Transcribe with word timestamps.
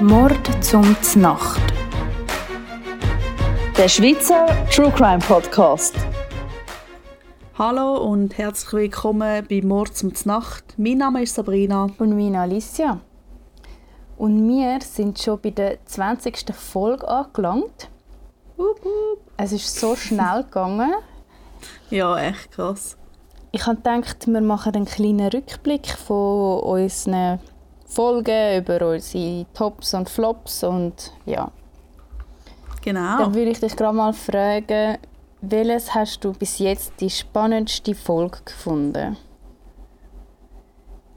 Mord 0.00 0.64
zum 0.64 0.96
Znacht. 1.02 1.60
Der 3.76 3.88
Schweizer 3.88 4.46
True 4.70 4.90
Crime 4.90 5.18
Podcast. 5.20 5.94
Hallo 7.58 7.98
und 7.98 8.36
herzlich 8.36 8.72
willkommen 8.72 9.46
bei 9.48 9.60
Mord 9.62 9.96
zum 9.96 10.14
Znacht. 10.14 10.64
Mein 10.76 10.98
Name 10.98 11.22
ist 11.22 11.34
Sabrina. 11.34 11.88
Und 11.98 12.16
meine 12.16 12.40
Alicia. 12.40 13.00
Und 14.16 14.48
wir 14.48 14.80
sind 14.80 15.20
schon 15.20 15.40
bei 15.40 15.50
der 15.50 15.84
20. 15.84 16.54
Folge 16.54 17.06
angelangt. 17.06 17.88
Es 19.36 19.52
ist 19.52 19.78
so 19.78 19.94
schnell 19.94 20.42
gegangen. 20.44 20.94
Ja, 21.90 22.18
echt 22.18 22.50
krass. 22.50 22.96
Ich 23.52 23.66
habe 23.66 23.76
gedacht, 23.76 24.26
wir 24.26 24.40
machen 24.40 24.74
einen 24.74 24.84
kleinen 24.84 25.28
Rückblick 25.28 25.86
von 25.86 26.60
unseren 26.60 27.38
Folgen 27.94 28.58
über 28.58 28.86
unsere 28.88 29.46
Tops 29.54 29.94
und 29.94 30.08
Flops 30.08 30.64
und 30.64 31.12
ja. 31.26 31.50
Genau. 32.82 33.18
Dann 33.18 33.34
würde 33.34 33.50
ich 33.50 33.60
dich 33.60 33.76
gerade 33.76 33.96
mal 33.96 34.12
fragen, 34.12 34.98
welches 35.40 35.94
hast 35.94 36.24
du 36.24 36.32
bis 36.32 36.58
jetzt 36.58 36.92
die 37.00 37.10
spannendste 37.10 37.94
Folge 37.94 38.38
gefunden? 38.44 39.16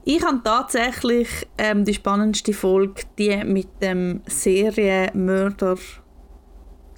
Ich 0.04 0.24
habe 0.24 0.40
tatsächlich 0.42 1.28
ähm, 1.58 1.84
die 1.84 1.92
spannendste 1.92 2.54
Folge, 2.54 3.02
die 3.18 3.36
mit 3.44 3.82
dem 3.82 4.22
Serienmörder 4.26 5.76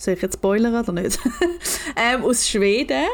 soll 0.00 0.14
ich 0.14 0.22
jetzt 0.22 0.34
spoilern 0.34 0.74
oder 0.74 0.92
nicht? 0.92 1.18
ähm, 1.96 2.24
aus 2.24 2.48
Schweden 2.48 3.04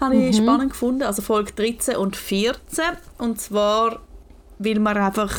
habe 0.00 0.16
ich 0.16 0.38
mhm. 0.38 0.44
spannend 0.44 0.70
gefunden, 0.70 1.02
also 1.02 1.20
Folge 1.22 1.52
13 1.52 1.96
und 1.96 2.14
14. 2.14 2.84
Und 3.18 3.40
zwar, 3.40 4.00
weil 4.58 4.78
man 4.78 4.96
einfach, 4.96 5.34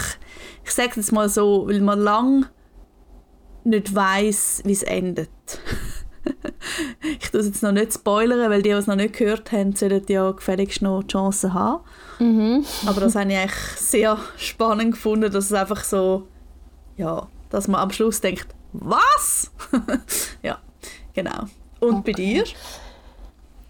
ich 0.63 0.71
sage 0.71 0.99
es 0.99 1.11
mal 1.11 1.29
so, 1.29 1.67
weil 1.67 1.81
man 1.81 1.99
lang 1.99 2.45
nicht 3.63 3.93
weiß, 3.93 4.61
wie 4.65 4.71
es 4.71 4.83
endet. 4.83 5.29
ich 7.19 7.31
tue 7.31 7.39
es 7.39 7.47
jetzt 7.47 7.63
noch 7.63 7.71
nicht 7.71 7.93
spoilern, 7.93 8.49
weil 8.49 8.61
die, 8.61 8.69
die 8.69 8.75
es 8.75 8.87
noch 8.87 8.95
nicht 8.95 9.17
gehört 9.17 9.51
haben, 9.51 9.75
sollen 9.75 10.03
ja 10.07 10.31
gefälligst 10.31 10.81
noch 10.81 11.03
Chancen 11.03 11.53
haben. 11.53 11.83
Mhm. 12.19 12.65
Aber 12.85 13.01
das 13.01 13.15
habe 13.15 13.31
ich 13.31 13.37
eigentlich 13.37 13.55
sehr 13.77 14.17
spannend 14.37 14.93
gefunden, 14.93 15.31
dass 15.31 15.45
es 15.45 15.53
einfach 15.53 15.83
so, 15.83 16.27
ja, 16.97 17.27
dass 17.49 17.67
man 17.67 17.81
am 17.81 17.91
Schluss 17.91 18.21
denkt, 18.21 18.47
was? 18.73 19.51
ja, 20.43 20.59
genau. 21.13 21.45
Und 21.79 21.99
okay. 21.99 22.11
bei 22.11 22.11
dir? 22.11 22.43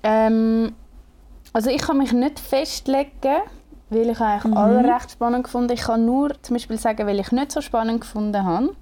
Ähm, 0.03 0.73
also 1.53 1.69
ich 1.69 1.81
kann 1.81 1.97
mich 1.97 2.11
nicht 2.11 2.39
festlegen, 2.39 3.41
weil 3.89 4.09
ich 4.09 4.19
eigentlich 4.19 4.51
mhm. 4.51 4.57
alle 4.57 4.83
recht 4.83 5.11
spannend 5.11 5.45
gefunden 5.45 5.73
Ich 5.73 5.81
kann 5.81 6.05
nur 6.05 6.41
zum 6.41 6.55
Beispiel 6.55 6.77
sagen, 6.77 7.07
weil 7.07 7.19
ich 7.19 7.31
nicht 7.31 7.51
so 7.51 7.61
spannend 7.61 8.01
gefunden 8.01 8.43
habe. 8.43 8.75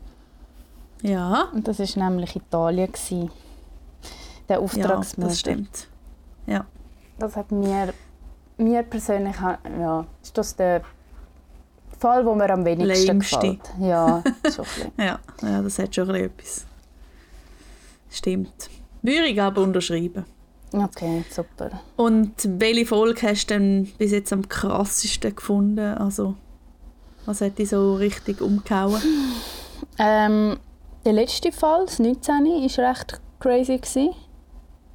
Ja. 1.02 1.48
Und 1.54 1.68
das 1.68 1.80
war 1.80 2.10
nämlich 2.10 2.36
Italien. 2.36 2.92
Gewesen. 2.92 3.32
Der 4.50 4.60
Auftragsmörder. 4.60 5.22
Ja, 5.22 5.28
das 5.28 5.40
stimmt. 5.40 5.88
Ja. 6.46 6.66
Das 7.20 7.36
hat 7.36 7.52
mir, 7.52 7.94
mir 8.58 8.84
persönlich, 8.84 9.36
ja, 9.80 10.06
ist 10.22 10.38
das 10.38 10.56
der 10.56 10.82
Fall, 12.00 12.26
wo 12.26 12.36
mir 12.36 12.50
am 12.50 12.64
wenigsten 12.64 13.08
Lämste. 13.08 13.38
gefällt. 13.38 13.74
Ja, 13.80 14.24
ja, 14.98 15.20
ja, 15.42 15.62
das 15.62 15.80
hat 15.80 15.94
schon 15.94 16.14
etwas. 16.16 16.66
Stimmt. 18.10 18.70
Würde 19.02 19.28
ich 19.28 19.42
aber 19.42 19.62
unterschreiben. 19.62 20.26
Okay, 20.74 21.24
super. 21.30 21.70
Und 21.96 22.34
welche 22.60 22.86
Folge 22.86 23.28
hast 23.28 23.50
du 23.50 23.54
denn 23.54 23.92
bis 23.98 24.12
jetzt 24.12 24.34
am 24.34 24.48
krassesten 24.48 25.36
gefunden? 25.36 25.98
Also, 25.98 26.36
was 27.26 27.42
hat 27.42 27.58
dich 27.58 27.70
so 27.70 27.96
richtig 27.96 28.42
umgehauen? 28.42 29.02
Ähm, 30.00 30.58
der 31.06 31.14
letzte 31.14 31.52
Fall, 31.52 31.86
das 31.86 32.00
19, 32.00 32.46
war 32.46 32.90
recht 32.90 33.22
crazy. 33.40 34.12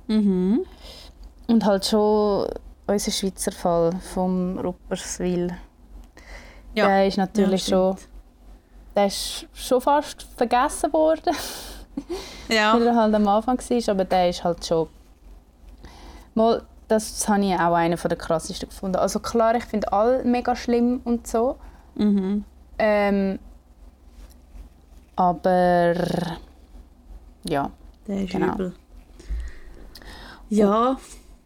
Mhm. 0.08 0.64
Und 1.46 1.64
halt 1.64 1.86
schon 1.86 2.48
unser 2.86 3.10
Schweizer 3.10 3.52
Fall 3.52 3.92
vom 4.12 4.58
Rupperswil. 4.58 5.56
Ja. 6.74 6.86
Der 6.86 7.06
ist 7.06 7.16
natürlich 7.16 7.66
ja, 7.68 7.76
schon, 7.76 7.96
der 8.94 9.06
ist 9.06 9.46
schon 9.52 9.80
fast 9.80 10.26
vergessen 10.36 10.92
worden. 10.92 11.34
ja. 12.48 12.74
Weil 12.78 12.86
er 12.86 12.96
halt 12.96 13.14
am 13.14 13.28
Anfang 13.28 13.58
war, 13.58 13.88
aber 13.88 14.04
der 14.04 14.28
ist 14.28 14.44
halt 14.44 14.64
schon... 14.66 14.88
Mal, 16.34 16.62
das 16.88 17.28
habe 17.28 17.44
ich 17.44 17.54
auch 17.54 17.74
einen 17.74 17.98
der 17.98 18.16
krassesten 18.16 18.68
gefunden. 18.68 18.96
Also 18.96 19.20
klar, 19.20 19.54
ich 19.54 19.64
finde 19.64 19.92
alle 19.92 20.24
mega 20.24 20.54
schlimm 20.56 21.00
und 21.04 21.26
so. 21.26 21.56
Mhm. 21.94 22.44
Ähm, 22.78 23.38
aber 25.16 25.94
ja. 27.44 27.70
Der 28.06 28.22
ist 28.22 28.32
genau. 28.32 28.54
übel. 28.54 28.74
Ja. 30.48 30.96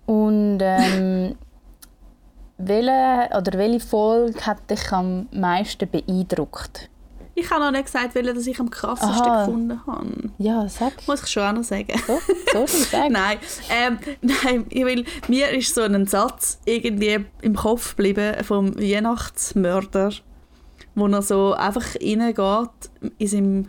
Und 0.07 0.59
ähm, 0.63 1.37
welche, 2.59 3.37
oder 3.37 3.59
welche 3.59 3.81
Folge 3.81 4.41
hat 4.47 4.71
dich 4.71 4.93
am 4.93 5.29
meisten 5.33 5.89
beeindruckt? 5.91 6.89
Ich 7.39 7.51
habe 7.51 7.61
noch 7.61 7.71
nicht 7.71 7.85
gesagt, 7.85 8.17
dass 8.17 8.47
ich 8.47 8.59
am 8.61 8.71
krassesten 8.71 9.11
Aha. 9.11 9.45
gefunden 9.45 9.87
habe. 9.87 10.31
Ja, 10.39 10.67
sag. 10.71 11.07
Muss 11.07 11.23
ich 11.23 11.29
schon 11.29 11.43
auch 11.43 11.53
noch 11.53 11.65
sagen. 11.65 11.93
So, 12.07 12.19
so 12.53 12.67
sagen. 12.67 13.13
nein, 13.13 13.37
ähm, 13.71 13.99
nein, 14.23 14.65
ich 14.71 14.85
will, 14.87 15.05
mir 15.29 15.51
ist 15.51 15.75
so 15.75 15.83
ein 15.83 16.07
Satz 16.07 16.59
irgendwie 16.65 17.27
im 17.43 17.55
Kopf 17.55 17.95
geblieben 17.95 18.43
vom 18.43 18.75
Weihnachtsmörder, 18.77 20.13
wo 20.95 21.07
er 21.09 21.21
so 21.21 21.53
einfach 21.53 21.85
reingeht 21.97 22.71
in 23.19 23.29
seinem 23.29 23.69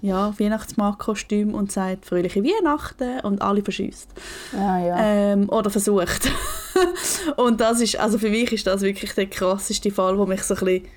ja, 0.00 0.32
Weihnachtsmarktkostüm 0.38 1.54
und 1.54 1.72
sagt 1.72 2.06
«Fröhliche 2.06 2.44
Weihnachten» 2.44 3.18
und 3.24 3.42
alle 3.42 3.64
verschießt. 3.64 4.10
Ja, 4.52 4.78
ja. 4.78 4.96
Ähm, 5.00 5.48
oder 5.48 5.70
versucht. 5.70 6.30
und 7.36 7.60
das 7.60 7.80
ist, 7.80 7.98
also 7.98 8.16
für 8.16 8.30
mich 8.30 8.52
ist 8.52 8.68
das 8.68 8.82
wirklich 8.82 9.12
der 9.14 9.26
krasseste 9.26 9.90
Fall, 9.90 10.16
der 10.16 10.26
mich 10.26 10.44
so 10.44 10.54
ein 10.54 10.60
bisschen, 10.60 10.88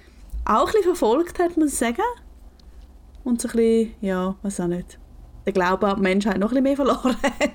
auch 0.45 0.73
ein 0.73 0.83
verfolgt 0.83 1.39
hat, 1.39 1.57
muss 1.57 1.73
ich 1.73 1.77
sagen. 1.77 2.01
Und 3.23 3.41
so 3.41 3.47
ein 3.49 3.55
bisschen, 3.55 3.93
ja, 4.01 4.35
weiß 4.41 4.61
auch 4.61 4.67
nicht, 4.67 4.97
der 5.45 5.53
Glaube 5.53 5.87
an 5.87 5.97
die 5.97 6.01
Menschheit 6.01 6.39
noch 6.39 6.51
ein 6.51 6.63
bisschen 6.63 6.63
mehr 6.63 6.75
verloren 6.75 7.15
hat. 7.39 7.51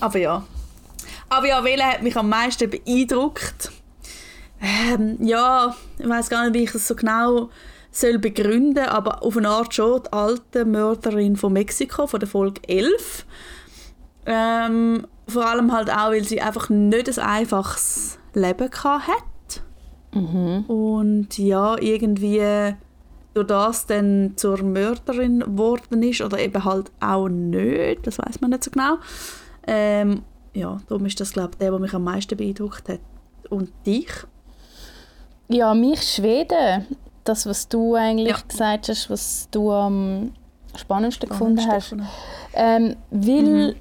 Aber 0.00 0.18
ja. 0.18 0.44
Aber 1.28 1.46
ja, 1.46 1.64
welcher 1.64 1.92
hat 1.92 2.02
mich 2.02 2.16
am 2.16 2.28
meisten 2.28 2.68
beeindruckt? 2.68 3.72
Ähm, 4.60 5.16
ja, 5.20 5.74
ich 5.98 6.08
weiß 6.08 6.28
gar 6.28 6.44
nicht, 6.44 6.54
wie 6.54 6.64
ich 6.64 6.72
das 6.72 6.86
so 6.86 6.94
genau 6.94 7.48
soll 7.90 8.18
begründen, 8.18 8.86
aber 8.86 9.22
auf 9.22 9.36
eine 9.36 9.48
Art 9.48 9.74
schon 9.74 10.02
die 10.02 10.12
alte 10.12 10.64
Mörderin 10.64 11.36
von 11.36 11.52
Mexiko, 11.52 12.06
von 12.06 12.20
der 12.20 12.28
Folge 12.28 12.60
11. 12.68 13.26
Ähm, 14.24 15.06
vor 15.28 15.46
allem 15.46 15.72
halt 15.72 15.90
auch, 15.90 16.10
weil 16.10 16.24
sie 16.24 16.40
einfach 16.40 16.68
nicht 16.68 17.18
ein 17.18 17.24
einfaches 17.24 18.18
Leben 18.34 18.70
hat. 18.70 19.24
Mhm. 20.12 20.64
Und 20.66 21.38
ja, 21.38 21.76
irgendwie 21.80 22.74
durch 23.34 23.46
das 23.46 23.86
dann 23.86 24.34
zur 24.36 24.62
Mörderin 24.62 25.40
geworden 25.40 26.02
ist 26.02 26.20
oder 26.20 26.38
eben 26.38 26.64
halt 26.64 26.90
auch 27.00 27.28
nicht, 27.28 28.06
das 28.06 28.18
weiß 28.18 28.40
man 28.40 28.50
nicht 28.50 28.64
so 28.64 28.70
genau. 28.70 28.96
Ähm, 29.66 30.22
ja, 30.54 30.78
darum 30.88 31.06
ist 31.06 31.18
das 31.18 31.32
glaube 31.32 31.50
ich 31.52 31.58
der, 31.58 31.70
der 31.70 31.80
mich 31.80 31.94
am 31.94 32.04
meisten 32.04 32.36
beeindruckt 32.36 32.88
hat. 32.88 33.00
Und 33.48 33.70
dich? 33.86 34.10
Ja, 35.48 35.74
mich 35.74 36.02
Schweden 36.02 36.86
das, 37.24 37.46
was 37.46 37.68
du 37.68 37.94
eigentlich 37.94 38.36
ja. 38.36 38.36
gesagt 38.46 38.88
hast, 38.88 39.10
was 39.10 39.48
du 39.50 39.70
am 39.72 40.32
spannendsten 40.74 41.28
gefunden 41.28 41.66
hast. 41.68 41.94
Ähm, 42.54 42.96
weil, 43.10 43.42
mhm. 43.42 43.74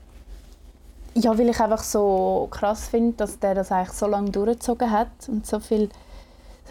ja, 1.15 1.37
weil 1.37 1.49
ich 1.49 1.59
einfach 1.59 1.83
so 1.83 2.47
krass 2.51 2.89
finde, 2.89 3.13
dass 3.17 3.39
der 3.39 3.55
das 3.55 3.71
eigentlich 3.71 3.91
so 3.91 4.07
lange 4.07 4.31
durchgezogen 4.31 4.91
hat 4.91 5.09
und 5.27 5.45
so 5.45 5.59
viel, 5.59 5.89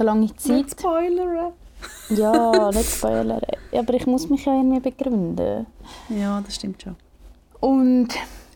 so 0.00 0.04
lange 0.06 0.34
Zeit. 0.36 0.56
Nicht 0.56 0.70
spoilern. 0.70 1.52
Ja, 2.08 2.70
nicht 2.70 2.90
spoilern. 2.90 3.40
Aber 3.72 3.94
ich 3.94 4.06
muss 4.06 4.28
mich 4.30 4.44
ja 4.46 4.54
irgendwie 4.54 4.80
begründen. 4.80 5.66
Ja, 6.08 6.40
das 6.40 6.54
stimmt 6.54 6.82
schon. 6.82 6.96
Und 7.60 8.08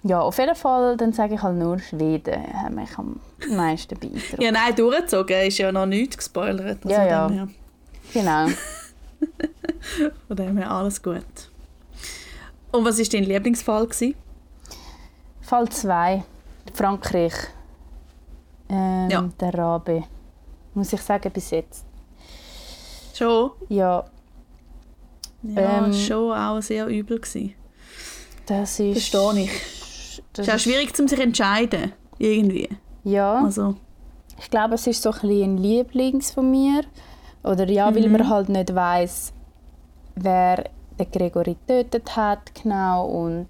ja, 0.02 0.20
auf 0.20 0.38
jeden 0.38 0.54
Fall, 0.54 0.96
dann 0.96 1.12
sage 1.12 1.34
ich 1.34 1.42
halt 1.42 1.56
nur 1.56 1.78
Schweden 1.78 2.42
hat 2.62 2.72
mich 2.72 2.96
am 2.98 3.20
meisten 3.48 3.98
beeindruckt. 3.98 4.42
ja, 4.42 4.52
nein, 4.52 4.74
durchgezogen 4.74 5.46
ist 5.46 5.58
ja 5.58 5.70
noch 5.70 5.86
nichts 5.86 6.16
gespoilert. 6.16 6.78
Also 6.84 6.96
ja, 6.96 7.30
ja. 7.30 7.48
Genau. 8.12 8.46
Von 10.28 10.36
dem 10.36 10.56
her 10.56 10.70
alles 10.70 11.02
gut. 11.02 11.24
Und 12.72 12.84
was 12.84 12.98
war 12.98 13.04
dein 13.04 13.24
Lieblingsfall? 13.24 13.86
Gewesen? 13.86 14.14
Fall 15.42 15.68
2, 15.68 16.24
Frankreich. 16.72 17.34
Ähm, 18.70 19.10
ja. 19.10 19.28
Der 19.40 19.54
Rabe. 19.54 20.04
Muss 20.74 20.92
ich 20.92 21.00
sagen, 21.00 21.30
bis 21.32 21.50
jetzt. 21.50 21.84
Schon? 23.14 23.52
Ja. 23.68 24.04
Ja, 25.42 25.86
ähm, 25.86 25.92
schon 25.92 26.32
auch 26.32 26.60
sehr 26.60 26.86
übel 26.86 27.20
gewesen. 27.20 27.54
Das 28.46 28.80
ist... 28.80 29.08
Verstehe 29.08 29.44
ich. 29.44 30.22
Das 30.32 30.46
ist 30.46 30.54
auch 30.54 30.58
schwierig, 30.58 30.98
um 30.98 31.06
sich 31.06 31.18
zu 31.18 31.24
entscheiden. 31.24 31.92
Irgendwie. 32.18 32.68
Ja. 33.04 33.44
Also. 33.44 33.76
Ich 34.38 34.50
glaube, 34.50 34.74
es 34.74 34.86
ist 34.86 35.02
so 35.02 35.10
ein, 35.10 35.30
ein 35.30 35.56
Lieblings 35.58 36.32
von 36.32 36.50
mir. 36.50 36.82
Oder 37.42 37.68
ja, 37.68 37.90
mhm. 37.90 37.94
weil 37.94 38.08
man 38.08 38.28
halt 38.28 38.48
nicht 38.48 38.74
weiß, 38.74 39.32
wer 40.16 40.64
der 40.98 41.06
Gregory 41.06 41.56
getötet 41.66 42.16
hat, 42.16 42.54
genau, 42.54 43.06
und 43.06 43.48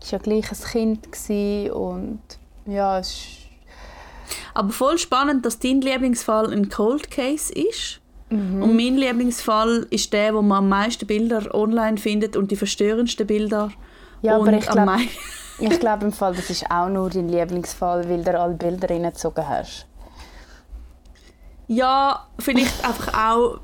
es 0.00 0.12
war 0.12 0.18
ja 0.18 0.22
gleich 0.22 0.50
ein 0.50 0.70
Kind 0.70 1.12
gewesen, 1.12 1.70
und 1.72 2.20
ja, 2.66 2.98
es 2.98 3.10
ist 3.10 3.35
aber 4.56 4.70
voll 4.70 4.98
spannend, 4.98 5.44
dass 5.44 5.58
dein 5.58 5.80
Lieblingsfall 5.80 6.52
ein 6.52 6.68
Cold 6.68 7.10
Case 7.10 7.52
ist. 7.52 8.00
Mhm. 8.30 8.62
Und 8.62 8.76
mein 8.76 8.96
Lieblingsfall 8.96 9.86
ist 9.90 10.12
der, 10.12 10.34
wo 10.34 10.42
man 10.42 10.58
am 10.58 10.68
meisten 10.68 11.06
Bilder 11.06 11.54
online 11.54 11.98
findet 11.98 12.36
und 12.36 12.50
die 12.50 12.56
verstörendsten 12.56 13.26
Bilder. 13.26 13.70
Ja, 14.22 14.36
aber 14.36 14.52
ich 14.52 14.66
glaube, 14.66 14.96
ich 15.58 15.80
glaube 15.80 16.06
im 16.06 16.12
Fall, 16.12 16.34
das 16.34 16.50
ist 16.50 16.70
auch 16.70 16.88
nur 16.88 17.10
dein 17.10 17.28
Lieblingsfall, 17.28 18.08
weil 18.08 18.24
du 18.24 18.38
alle 18.38 18.54
Bilder 18.54 18.90
reingezogen 18.90 19.48
hast. 19.48 19.86
Ja, 21.68 22.26
vielleicht 22.38 22.84
einfach 22.84 23.30
auch. 23.30 23.60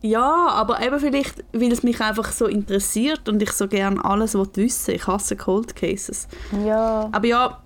Ja, 0.00 0.48
aber 0.50 0.80
eben 0.80 1.00
vielleicht, 1.00 1.44
weil 1.52 1.72
es 1.72 1.82
mich 1.82 2.00
einfach 2.00 2.30
so 2.30 2.46
interessiert 2.46 3.28
und 3.28 3.42
ich 3.42 3.50
so 3.50 3.66
gerne 3.66 4.04
alles 4.04 4.34
wissen 4.34 4.94
Ich 4.94 5.06
hasse 5.08 5.34
Cold 5.34 5.74
Cases. 5.74 6.28
Ja. 6.64 7.08
Aber 7.10 7.26
ja, 7.26 7.58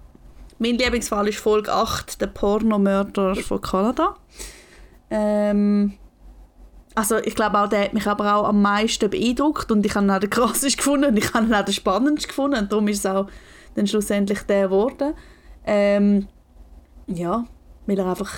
mein 0.62 0.79
Lieblingsfall 0.79 1.29
ist 1.29 1.38
Folge 1.38 1.73
8, 1.73 2.20
der 2.20 2.29
Pornomörder 2.29 3.35
von 3.35 3.61
Kanada. 3.61 4.14
Ähm, 5.11 5.94
also 6.94 7.19
ich 7.19 7.35
glaube 7.35 7.59
auch, 7.59 7.69
der 7.69 7.85
hat 7.85 7.94
mich 7.94 8.06
aber 8.06 8.37
auch 8.37 8.49
am 8.49 8.62
meisten 8.62 9.11
beeindruckt 9.11 9.73
und 9.73 9.85
ich 9.85 9.94
habe 9.97 10.06
ihn 10.06 10.11
auch 10.12 10.20
den 10.20 10.31
krassesten 10.31 10.76
gefunden 10.76 11.06
und 11.06 11.17
ich 11.17 11.35
habe 11.35 11.47
ihn 11.47 11.55
auch 11.55 11.64
den 11.64 11.75
spannendsten 11.75 12.29
gefunden 12.29 12.59
und 12.59 12.70
darum 12.70 12.87
ist 12.87 12.99
es 12.99 13.06
auch 13.06 13.26
dann 13.75 13.88
schlussendlich 13.88 14.43
der 14.43 14.69
geworden. 14.69 15.14
Ähm, 15.67 16.29
ja, 17.08 17.44
weil 17.87 17.99
er 17.99 18.06
einfach, 18.06 18.32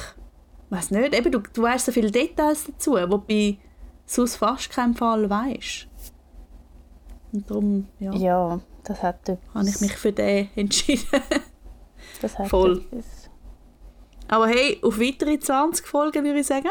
weiß 0.71 0.93
nicht, 0.93 1.15
eben, 1.15 1.31
du, 1.31 1.41
du 1.41 1.63
weißt 1.63 1.87
so 1.87 1.93
viele 1.93 2.11
Details 2.11 2.65
dazu, 2.67 2.93
wobei 2.93 3.59
sonst 4.07 4.37
fast 4.37 4.71
kein 4.71 4.95
Fall 4.95 5.29
weißt. 5.29 5.89
Und 7.33 7.51
darum, 7.51 7.89
ja. 7.99 8.15
Ja, 8.15 8.61
das 8.85 9.03
hat 9.03 9.29
Habe 9.53 9.69
ich 9.69 9.81
mich 9.81 9.93
für 9.93 10.13
den 10.13 10.49
entschieden. 10.57 11.21
Das 12.25 12.39
hat 12.39 12.49
Voll. 12.49 12.83
Etwas. 12.91 13.29
Aber 14.29 14.47
hey, 14.47 14.79
auf 14.81 14.99
weitere 14.99 15.39
20 15.39 15.87
Folgen 15.87 16.25
würde 16.25 16.41
ich 16.41 16.47
sagen. 16.47 16.71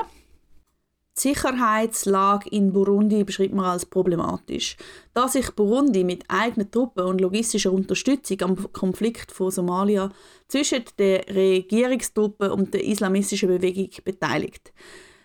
Die 1.16 1.22
Sicherheitslage 1.22 2.50
in 2.50 2.74
Burundi 2.74 3.24
beschreibt 3.24 3.54
man 3.54 3.66
als 3.66 3.86
problematisch. 3.86 4.78
Da 5.14 5.28
sich 5.28 5.52
Burundi 5.52 6.04
mit 6.04 6.24
eigenen 6.28 6.72
Truppen 6.72 7.06
und 7.06 7.22
logistischer 7.22 7.72
Unterstützung 7.72 8.42
am 8.42 8.74
Konflikt 8.74 9.32
von 9.32 9.52
Somalia 9.52 10.12
zwischen 10.48 10.86
den 10.98 11.22
Regierungstruppen 11.22 12.50
und 12.50 12.74
der 12.74 12.84
islamistischen 12.84 13.50
Bewegung 13.50 13.92
beteiligt 14.04 14.74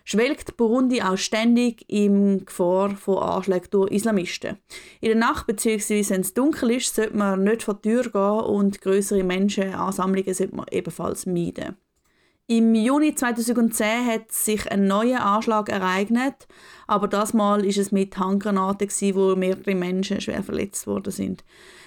schwelgt 0.09 0.57
Burundi 0.57 1.03
auch 1.03 1.17
ständig 1.17 1.85
im 1.87 2.43
Gefahr 2.43 2.95
von 2.95 3.19
Anschlägen 3.19 3.67
durch 3.69 3.91
Islamisten. 3.91 4.57
In 5.01 5.09
der 5.09 5.17
Nacht 5.17 5.45
bzw. 5.45 6.03
wenn 6.09 6.21
es 6.21 6.33
dunkel 6.33 6.71
ist, 6.71 6.95
sollte 6.95 7.15
man 7.15 7.43
nicht 7.43 7.61
vor 7.61 7.75
die 7.75 7.89
Tür 7.89 8.03
gehen 8.09 8.45
und 8.49 8.81
größere 8.81 9.23
Menschenansammlungen 9.23 10.33
sollte 10.33 10.55
man 10.55 10.65
ebenfalls 10.71 11.27
meiden. 11.27 11.77
Im 12.47 12.73
Juni 12.73 13.13
2010 13.13 14.07
hat 14.07 14.31
sich 14.31 14.71
ein 14.71 14.87
neuer 14.87 15.21
Anschlag 15.21 15.69
ereignet, 15.69 16.47
aber 16.87 17.07
das 17.07 17.35
Mal 17.35 17.63
ist 17.63 17.77
es 17.77 17.91
mit 17.91 18.17
Handgranaten, 18.17 18.89
wo 19.13 19.35
mehrere 19.35 19.75
Menschen 19.75 20.21
schwer 20.21 20.41
verletzt 20.41 20.87
worden 20.87 21.11
sind. 21.11 21.43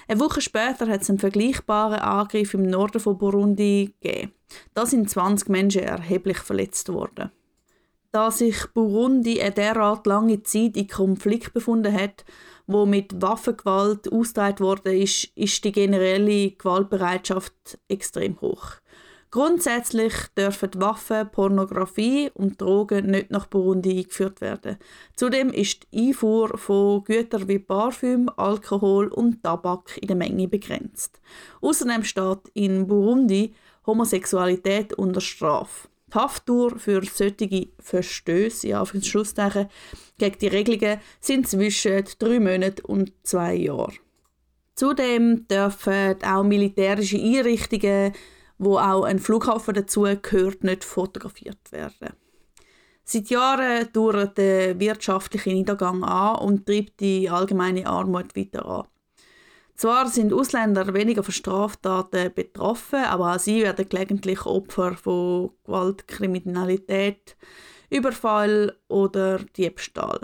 Eine 0.07 0.21
Woche 0.21 0.41
später 0.41 0.87
hat 0.87 1.03
es 1.03 1.11
einen 1.11 1.19
vergleichbaren 1.19 1.99
Angriff 1.99 2.55
im 2.55 2.63
Norden 2.63 3.01
von 3.01 3.19
Burundi 3.19 3.93
gegeben. 4.01 4.31
Da 4.75 4.87
sind 4.87 5.11
20 5.11 5.49
Menschen 5.49 5.83
erheblich 5.83 6.39
verletzt 6.39 6.93
worden 6.93 7.33
da 8.13 8.31
sich 8.31 8.67
Burundi 8.75 9.41
eine 9.41 9.53
derart 9.53 10.07
lange 10.07 10.43
Zeit 10.43 10.77
in 10.77 10.87
Konflikt 10.87 11.55
befunden 11.55 11.93
hat, 11.93 12.25
wo 12.67 12.87
mit 12.87 13.21
Waffengewalt 13.21 14.13
ausgeteilt 14.13 14.61
wurde, 14.61 14.97
ist, 14.97 15.31
ist 15.35 15.65
die 15.65 15.73
generelle 15.73 16.53
Gewaltbereitschaft 16.53 17.79
extrem 17.89 18.41
hoch. 18.41 18.73
Grundsätzlich 19.31 20.13
dürfen 20.37 20.71
Waffen, 20.75 21.31
Pornografie 21.31 22.31
und 22.35 22.61
Drogen 22.61 23.11
nicht 23.11 23.31
nach 23.31 23.47
Burundi 23.47 24.01
eingeführt 24.01 24.43
werden. 24.43 24.77
Zudem 25.17 25.49
ist 25.49 25.87
die 25.91 26.09
Einfuhr 26.09 26.59
von 26.59 27.03
Gütern 27.05 27.49
wie 27.49 27.59
Parfüm, 27.59 28.29
Alkohol 28.37 29.09
und 29.09 29.43
Tabak 29.43 29.97
in 30.03 30.09
der 30.09 30.17
Menge 30.17 30.49
begrenzt. 30.49 31.19
Außerdem 31.63 32.05
steht 32.05 32.51
in 32.53 32.87
Burundi 32.87 33.55
Homosexualität 33.87 34.93
unter 34.93 35.23
Strafe. 35.23 35.89
Die 36.13 36.19
Haftdauer 36.19 36.79
für 36.79 37.03
solche 37.05 37.69
Verstöße 37.79 38.69
ja, 38.69 38.83
auf 38.83 38.93
Schlusszeichen 39.01 39.69
gegen 40.19 40.39
die 40.39 40.49
Regelungen 40.49 41.01
sind 41.21 41.49
zwischen 41.49 42.05
drei 42.19 42.39
Monaten 42.39 42.85
und 42.85 43.13
zwei 43.23 43.55
Jahren. 43.55 43.95
Zudem 44.75 45.47
dürfen 45.49 46.23
auch 46.23 46.43
militärische 46.43 47.19
Einrichtungen, 47.19 48.13
wo 48.59 48.79
auch 48.79 49.05
ein 49.05 49.19
Flughafen 49.19 49.75
dazu 49.75 50.03
gehört, 50.03 50.65
nicht 50.65 50.85
fotografiert 50.85 51.73
werden. 51.73 52.15
Seit 53.05 53.31
Jahren 53.31 53.89
dauert 53.93 54.39
der 54.39 54.79
wirtschaftliche 54.79 55.51
Niedergang 55.51 56.05
an 56.05 56.37
und 56.37 56.67
treibt 56.67 57.01
die 57.01 57.29
allgemeine 57.29 57.87
Armut 57.87 58.37
weiter 58.37 58.65
an. 58.65 58.87
Zwar 59.83 60.07
sind 60.07 60.33
Ausländer 60.33 60.95
weniger 60.95 61.25
von 61.25 61.35
Straftaten 61.35 62.33
betroffen, 62.33 63.03
aber 63.03 63.35
auch 63.35 63.39
sie 63.41 63.65
werden 63.65 63.89
gelegentlich 63.89 64.47
Opfer 64.47 64.97
von 64.97 65.51
Gewalt, 65.65 66.07
Kriminalität, 66.07 67.37
Überfall 67.91 68.77
oder 68.87 69.41
Diebstahl. 69.57 70.21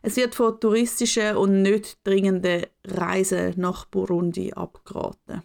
Es 0.00 0.16
wird 0.16 0.34
von 0.34 0.58
touristischen 0.58 1.36
und 1.36 1.60
nicht 1.60 1.98
dringenden 2.04 2.64
Reisen 2.86 3.52
nach 3.60 3.84
Burundi 3.84 4.54
abgeraten. 4.54 5.42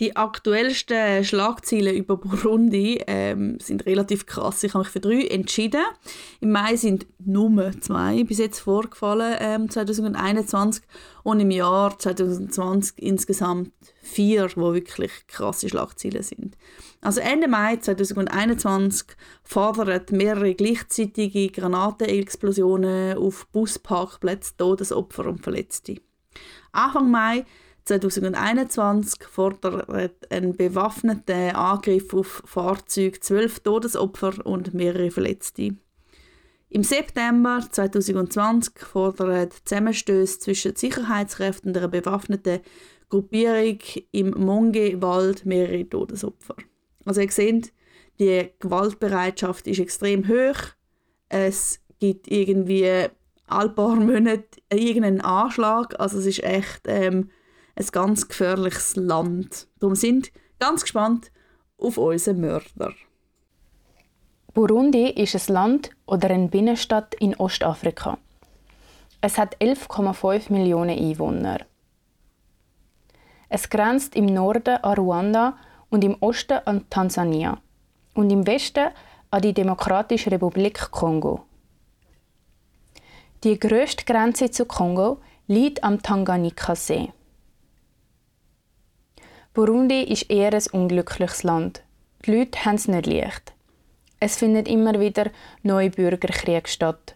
Die 0.00 0.16
aktuellsten 0.16 1.22
Schlagzeilen 1.22 1.94
über 1.94 2.16
Burundi 2.16 3.00
ähm, 3.06 3.60
sind 3.60 3.86
relativ 3.86 4.26
krass. 4.26 4.64
Ich 4.64 4.74
habe 4.74 4.82
mich 4.82 4.92
für 4.92 4.98
drei 4.98 5.26
entschieden. 5.28 5.84
Im 6.40 6.50
Mai 6.50 6.74
sind 6.74 7.06
nur 7.24 7.70
zwei 7.80 8.24
bis 8.24 8.38
jetzt 8.38 8.58
vorgefallen, 8.58 9.36
ähm, 9.38 9.70
2021. 9.70 10.82
Und 11.22 11.38
im 11.38 11.52
Jahr 11.52 11.96
2020 11.96 12.98
insgesamt 12.98 13.70
vier, 14.02 14.50
wo 14.56 14.74
wirklich 14.74 15.12
krasse 15.28 15.68
Schlagzeilen 15.68 16.24
sind. 16.24 16.56
Also 17.00 17.20
Ende 17.20 17.46
Mai 17.46 17.76
2021 17.76 19.16
fordern 19.44 20.02
mehrere 20.10 20.56
gleichzeitige 20.56 21.50
Granatenexplosionen 21.50 23.16
auf 23.16 23.46
Busparkplätzen 23.52 24.56
Todesopfer 24.58 25.26
und 25.26 25.40
Verletzte. 25.40 26.00
Anfang 26.72 27.12
Mai 27.12 27.44
2021 27.84 29.24
fordert 29.24 30.32
ein 30.32 30.56
bewaffneter 30.56 31.56
Angriff 31.56 32.14
auf 32.14 32.42
Fahrzeuge 32.46 33.20
zwölf 33.20 33.60
Todesopfer 33.60 34.34
und 34.44 34.72
mehrere 34.72 35.10
Verletzte. 35.10 35.76
Im 36.70 36.82
September 36.82 37.64
2020 37.70 38.78
fordert 38.78 39.52
Zusammenstöße 39.64 40.40
zwischen 40.40 40.74
Sicherheitskräften 40.74 41.70
und 41.70 41.76
einer 41.76 41.88
bewaffneten 41.88 42.60
Gruppierung 43.10 43.78
im 44.12 44.30
Monge-Wald 44.30 45.44
mehrere 45.46 45.88
Todesopfer. 45.88 46.56
Also 47.04 47.20
ihr 47.20 47.30
seht, 47.30 47.72
die 48.18 48.50
Gewaltbereitschaft 48.58 49.66
ist 49.66 49.78
extrem 49.78 50.26
hoch. 50.26 50.58
Es 51.28 51.80
gibt 52.00 52.28
irgendwie 52.28 53.08
alle 53.46 53.68
paar 53.68 53.96
Monate 53.96 54.44
irgendeinen 54.72 55.20
Anschlag. 55.20 55.98
Also 56.00 56.18
es 56.18 56.26
ist 56.26 56.42
echt 56.42 56.82
ähm, 56.86 57.30
ein 57.76 57.86
ganz 57.92 58.28
gefährliches 58.28 58.96
Land. 58.96 59.68
Darum 59.80 59.94
sind 59.94 60.30
ganz 60.58 60.82
gespannt 60.82 61.30
auf 61.78 61.98
unseren 61.98 62.40
Mörder. 62.40 62.92
Burundi 64.52 65.10
ist 65.10 65.34
ein 65.34 65.54
Land 65.54 65.90
oder 66.06 66.30
eine 66.30 66.48
Binnenstadt 66.48 67.14
in 67.14 67.34
Ostafrika. 67.34 68.18
Es 69.20 69.38
hat 69.38 69.56
11,5 69.58 70.52
Millionen 70.52 70.96
Einwohner. 70.96 71.58
Es 73.48 73.68
grenzt 73.68 74.14
im 74.14 74.26
Norden 74.26 74.76
an 74.76 74.94
Ruanda 74.94 75.56
und 75.90 76.04
im 76.04 76.16
Osten 76.20 76.58
an 76.66 76.88
Tansania 76.90 77.58
und 78.14 78.30
im 78.30 78.46
Westen 78.46 78.90
an 79.30 79.42
die 79.42 79.52
Demokratische 79.52 80.30
Republik 80.30 80.90
Kongo. 80.90 81.44
Die 83.42 83.58
grösste 83.58 84.04
Grenze 84.04 84.50
zu 84.50 84.64
Kongo 84.66 85.18
liegt 85.46 85.82
am 85.82 86.00
Tanganika-See. 86.00 87.12
Burundi 89.54 90.02
ist 90.02 90.30
eher 90.30 90.52
ein 90.52 90.64
unglückliches 90.72 91.44
Land. 91.44 91.84
Die 92.24 92.32
Leute 92.32 92.64
haben 92.64 92.74
es 92.74 92.88
nicht 92.88 93.06
leicht. 93.06 93.52
Es 94.18 94.36
findet 94.36 94.66
immer 94.66 94.98
wieder 94.98 95.30
neue 95.62 95.90
Bürgerkriege 95.90 96.68
statt. 96.68 97.14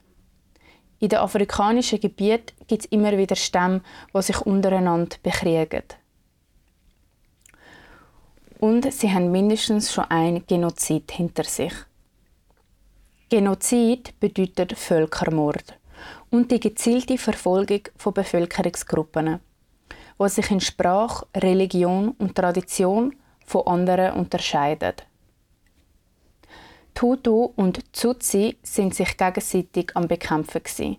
In 1.00 1.08
den 1.08 1.18
afrikanischen 1.18 1.98
Gebieten 1.98 2.54
gibt 2.68 2.84
es 2.84 2.90
immer 2.92 3.18
wieder 3.18 3.34
Stämme, 3.34 3.82
die 4.14 4.22
sich 4.22 4.40
untereinander 4.42 5.16
bekriegen. 5.20 5.82
Und 8.60 8.92
sie 8.92 9.12
haben 9.12 9.32
mindestens 9.32 9.92
schon 9.92 10.04
ein 10.04 10.46
Genozid 10.46 11.10
hinter 11.10 11.42
sich. 11.42 11.72
Genozid 13.30 14.18
bedeutet 14.20 14.78
Völkermord. 14.78 15.78
und 16.30 16.50
die 16.50 16.60
gezielte 16.60 17.18
Verfolgung 17.18 17.80
von 17.96 18.14
Bevölkerungsgruppen, 18.14 19.40
die 20.20 20.28
sich 20.28 20.50
in 20.50 20.60
Sprache, 20.60 21.26
Religion 21.36 22.10
und 22.18 22.34
Tradition 22.34 23.14
von 23.44 23.66
anderen 23.66 24.14
unterscheiden. 24.14 24.94
Tutu 26.94 27.50
und 27.54 27.92
Tutsi 27.92 28.58
sind 28.62 28.94
sich 28.94 29.16
gegenseitig 29.16 29.92
am 29.94 30.08
Bekämpfen. 30.08 30.62
Die 30.64 30.98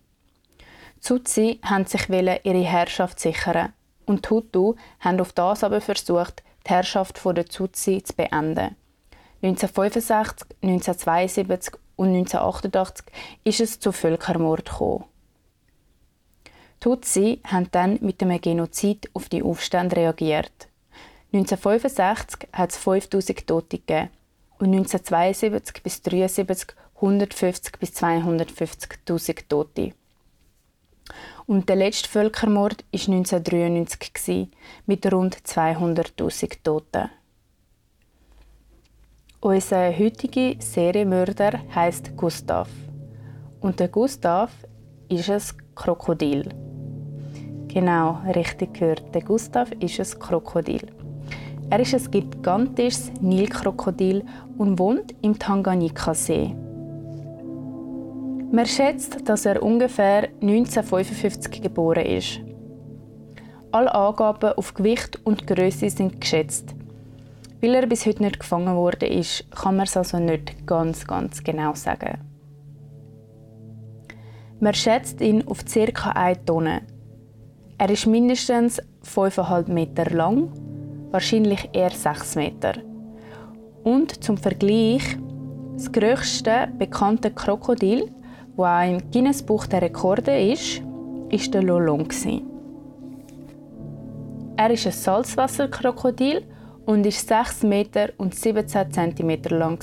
Tutsi 1.01 1.59
haben 1.61 1.85
sich 1.85 2.07
ihre 2.09 2.63
Herrschaft 2.63 3.19
sichern 3.19 3.73
und 4.05 4.29
Hutu 4.29 4.75
haben 4.99 5.19
auf 5.19 5.33
das 5.33 5.63
aber 5.63 5.81
versucht, 5.81 6.43
die 6.65 6.69
Herrschaft 6.69 7.19
der 7.25 7.45
Tutsi 7.45 8.01
zu 8.03 8.13
beenden. 8.13 8.75
1965, 9.41 10.47
1972 10.61 11.73
und 11.95 12.09
1988 12.09 13.05
ist 13.43 13.59
es 13.59 13.79
zu 13.79 13.91
Völkermord 13.91 14.65
gekommen. 14.65 15.05
Tutsi 16.79 17.41
haben 17.45 17.69
dann 17.71 17.99
mit 18.01 18.21
einem 18.21 18.39
Genozid 18.39 19.09
auf 19.13 19.29
die 19.29 19.43
Aufstände 19.43 19.97
reagiert. 19.97 20.69
1965 21.33 22.49
hat 22.53 22.71
es 22.71 22.77
5000 22.77 23.45
Tote 23.45 23.77
gegeben 23.77 24.09
und 24.59 24.73
1972 24.73 25.83
bis 25.83 25.97
1973 26.05 26.75
150 27.01 27.79
bis 27.79 27.91
250.000 27.91 29.47
Tote. 29.47 29.93
Und 31.45 31.69
der 31.69 31.77
letzte 31.77 32.09
Völkermord 32.09 32.83
war 32.91 33.13
1993 33.13 34.49
mit 34.85 35.11
rund 35.11 35.37
200.000 35.37 36.57
Toten. 36.63 37.09
Unser 39.41 39.97
heutiger 39.97 40.61
Serienmörder 40.61 41.61
heißt 41.73 42.15
Gustav. 42.17 42.69
Und 43.61 43.79
der 43.79 43.87
Gustav 43.87 44.51
ist 45.07 45.29
ein 45.29 45.41
Krokodil. 45.79 46.43
Genau, 47.69 48.19
richtig 48.35 48.73
gehört. 48.73 49.03
Der 49.15 49.21
Gustav 49.21 49.71
ist 49.79 49.99
ein 49.99 50.19
Krokodil. 50.19 50.87
Er 51.69 51.79
ist 51.79 51.93
ein 51.93 52.11
gigantisches 52.11 53.13
Nilkrokodil 53.21 54.25
und 54.57 54.77
wohnt 54.77 55.15
im 55.21 55.39
Tanganjika-See. 55.39 56.53
Man 58.51 58.65
schätzt, 58.65 59.29
dass 59.29 59.45
er 59.45 59.63
ungefähr 59.63 60.27
1955 60.41 61.61
geboren 61.61 62.05
ist. 62.05 62.41
Alle 63.71 63.95
Angaben 63.95 64.51
auf 64.57 64.73
Gewicht 64.73 65.17
und 65.23 65.47
Größe 65.47 65.89
sind 65.89 66.19
geschätzt. 66.19 66.75
Weil 67.61 67.75
er 67.75 67.87
bis 67.87 68.05
heute 68.05 68.23
nicht 68.23 68.41
gefangen 68.41 68.75
wurde, 68.75 69.07
ist, 69.07 69.49
kann 69.51 69.77
man 69.77 69.85
es 69.85 69.95
also 69.95 70.19
nicht 70.19 70.67
ganz, 70.67 71.07
ganz 71.07 71.41
genau 71.41 71.73
sagen. 71.73 72.28
Man 74.59 74.73
schätzt 74.73 75.21
ihn 75.21 75.47
auf 75.47 75.63
ca. 75.65 76.09
1 76.11 76.39
Tonne. 76.45 76.81
Er 77.77 77.89
ist 77.89 78.07
mindestens 78.07 78.81
5,5 79.03 79.71
Meter 79.71 80.09
lang, 80.09 80.51
wahrscheinlich 81.11 81.69
eher 81.73 81.91
6 81.91 82.35
Meter. 82.35 82.73
Und 83.83 84.23
zum 84.23 84.37
Vergleich, 84.37 85.17
das 85.75 85.91
größte 85.91 86.67
bekannte 86.77 87.31
Krokodil 87.31 88.11
wo 88.59 88.65
auch 88.65 88.83
im 88.85 89.09
Guinness 89.09 89.41
Buch 89.41 89.67
der 89.67 89.81
Rekorde 89.81 90.37
ist, 90.37 90.81
ist 91.29 91.53
der 91.53 91.63
Lolong. 91.63 92.09
Er 94.57 94.71
ist 94.71 94.85
ein 94.85 94.91
Salzwasserkrokodil 94.91 96.43
und 96.85 97.05
ist 97.05 97.25
6 97.25 97.63
Meter 97.63 98.09
und 98.17 98.35
17 98.35 98.91
cm 98.91 99.43
lang 99.57 99.79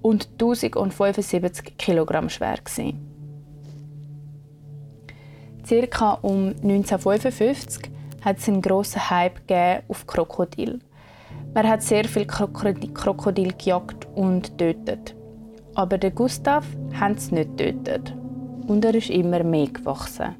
und 0.00 0.28
1075 0.40 1.76
kg 1.76 2.30
schwer. 2.30 2.58
Circa 5.68 6.14
um 6.22 6.54
1955 6.62 7.90
hat 8.24 8.38
es 8.38 8.48
einen 8.48 8.62
grossen 8.62 9.10
Hype 9.10 9.82
auf 9.88 10.06
Krokodil. 10.06 10.78
Man 11.52 11.68
hat 11.68 11.82
sehr 11.82 12.06
viel 12.06 12.24
Krokodil 12.24 13.52
gejagt 13.52 14.08
und 14.14 14.56
getötet. 14.56 15.14
Aber 15.74 15.98
den 15.98 16.14
Gustav 16.14 16.64
haben 16.98 17.18
sie 17.18 17.34
nicht 17.34 17.58
getötet. 17.58 18.14
Und 18.66 18.82
er 18.82 18.94
ist 18.94 19.10
immer 19.10 19.44
mehr 19.44 19.66
gewachsen. 19.66 20.36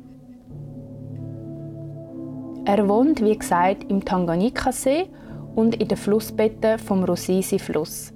Er 2.64 2.88
wohnt, 2.88 3.22
wie 3.22 3.36
gesagt, 3.36 3.84
im 3.90 4.02
Tanganjika-See 4.02 5.10
und 5.54 5.74
in 5.74 5.88
den 5.88 5.98
Flussbetten 5.98 6.78
vom 6.78 7.04
Rosisi-Fluss. 7.04 8.14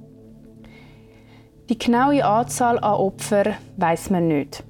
Die 1.69 1.79
genaue 1.79 2.25
Anzahl 2.25 2.79
an 2.79 2.95
Opfern 2.95 3.53
weiß 3.77 4.09
man 4.09 4.29
nicht. 4.29 4.65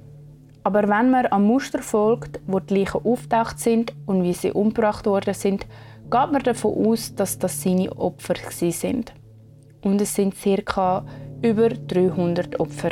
Aber 0.64 0.83
wenn 0.88 1.11
man 1.11 1.26
am 1.26 1.45
Muster 1.45 1.81
folgt, 1.81 2.40
wo 2.47 2.61
die 2.61 2.78
Leichen 2.78 3.04
auftaucht 3.04 3.59
sind 3.59 3.92
und 4.07 4.23
wie 4.23 4.33
sie 4.33 4.52
umgebracht 4.52 5.07
worden 5.07 5.35
sind, 5.35 5.66
geht 6.04 6.33
man 6.33 6.42
davon 6.42 6.87
aus, 6.87 7.14
dass 7.14 7.38
das 7.38 7.62
seine 7.62 7.90
Opfer 7.97 8.35
sind. 8.50 9.12
Und 9.83 10.00
es 10.00 10.14
sind 10.14 10.35
ca 10.64 11.04
über 11.42 11.69
300 11.71 12.61
Opfer. 12.61 12.90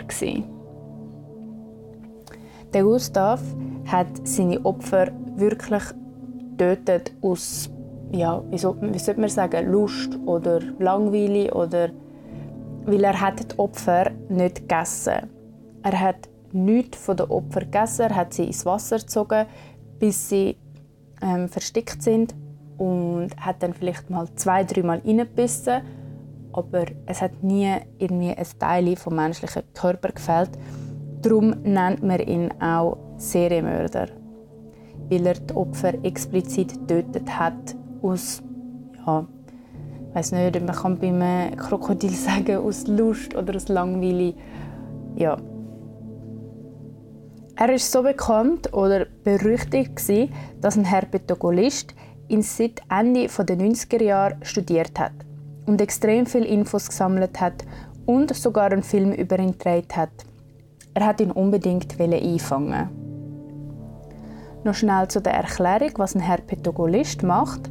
Der 2.72 2.82
Gustav 2.82 3.40
hat 3.86 4.26
seine 4.26 4.64
Opfer 4.64 5.08
wirklich 5.36 5.82
getötet 6.56 7.12
aus, 7.22 7.70
ja, 8.12 8.42
wie 8.50 8.58
sollte 8.58 9.20
man 9.20 9.28
sagen, 9.28 9.70
Lust 9.70 10.18
oder 10.26 10.60
Langweile 10.78 11.52
oder 11.54 11.90
weil 12.86 13.04
er 13.04 13.20
hat 13.20 13.52
die 13.52 13.58
Opfer 13.58 14.10
nicht 14.28 14.68
gegessen. 14.68 15.28
Er 15.82 16.00
hat 16.00 16.28
nichts 16.52 16.98
von 16.98 17.16
den 17.16 17.26
Opfern 17.26 17.64
gegessen, 17.64 18.02
er 18.02 18.16
hat 18.16 18.34
sie 18.34 18.44
ins 18.44 18.66
Wasser 18.66 18.98
gezogen, 18.98 19.46
bis 19.98 20.28
sie 20.28 20.56
ähm, 21.22 21.48
versteckt 21.48 22.02
sind 22.02 22.34
und 22.78 23.30
hat 23.36 23.62
dann 23.62 23.74
vielleicht 23.74 24.10
mal 24.10 24.28
zwei, 24.34 24.64
dreimal 24.64 25.02
reingebissen 25.04 25.82
aber 26.52 26.86
es 27.06 27.22
hat 27.22 27.42
nie 27.42 27.76
irgendwie 27.98 28.34
ein 28.34 28.46
Teil 28.58 28.96
vom 28.96 29.16
menschlichen 29.16 29.62
Körper 29.74 30.12
gefällt. 30.12 30.50
Darum 31.22 31.50
nennt 31.62 32.02
man 32.02 32.20
ihn 32.20 32.50
auch 32.60 32.96
Serienmörder, 33.16 34.08
weil 35.08 35.26
er 35.26 35.34
die 35.34 35.54
Opfer 35.54 35.94
explizit 36.02 36.72
getötet 36.72 37.38
hat 37.38 37.76
aus, 38.02 38.42
ja, 39.06 39.26
ich 40.08 40.14
weiß 40.14 40.32
nicht, 40.32 40.60
man 40.60 40.74
kann 40.74 40.98
beim 40.98 41.56
Krokodil 41.56 42.10
sagen 42.14 42.56
aus 42.56 42.86
Lust 42.86 43.36
oder 43.36 43.54
aus 43.54 43.68
Langweile, 43.68 44.34
ja. 45.16 45.36
Er 47.62 47.74
ist 47.74 47.92
so 47.92 48.02
bekannt 48.02 48.72
oder 48.72 49.04
berüchtigt 49.22 50.00
dass 50.62 50.78
ein 50.78 50.86
Herpetologist 50.86 51.94
ihn 52.28 52.40
seit 52.40 52.80
Ende 52.88 53.26
der 53.28 53.58
90er 53.58 54.02
Jahre 54.02 54.38
studiert 54.40 54.98
hat 54.98 55.12
und 55.66 55.78
extrem 55.82 56.24
viele 56.24 56.46
Infos 56.46 56.88
gesammelt 56.88 57.38
hat 57.38 57.66
und 58.06 58.34
sogar 58.34 58.72
einen 58.72 58.82
Film 58.82 59.12
über 59.12 59.38
ihn 59.38 59.52
gedreht 59.52 59.94
hat. 59.94 60.08
Er 60.94 61.04
hat 61.04 61.20
ihn 61.20 61.30
unbedingt 61.30 62.00
einfangen. 62.00 62.88
Noch 64.64 64.74
schnell 64.74 65.08
zu 65.08 65.20
der 65.20 65.34
Erklärung, 65.34 65.92
was 65.96 66.14
ein 66.14 66.22
Herpetologist 66.22 67.22
macht. 67.22 67.70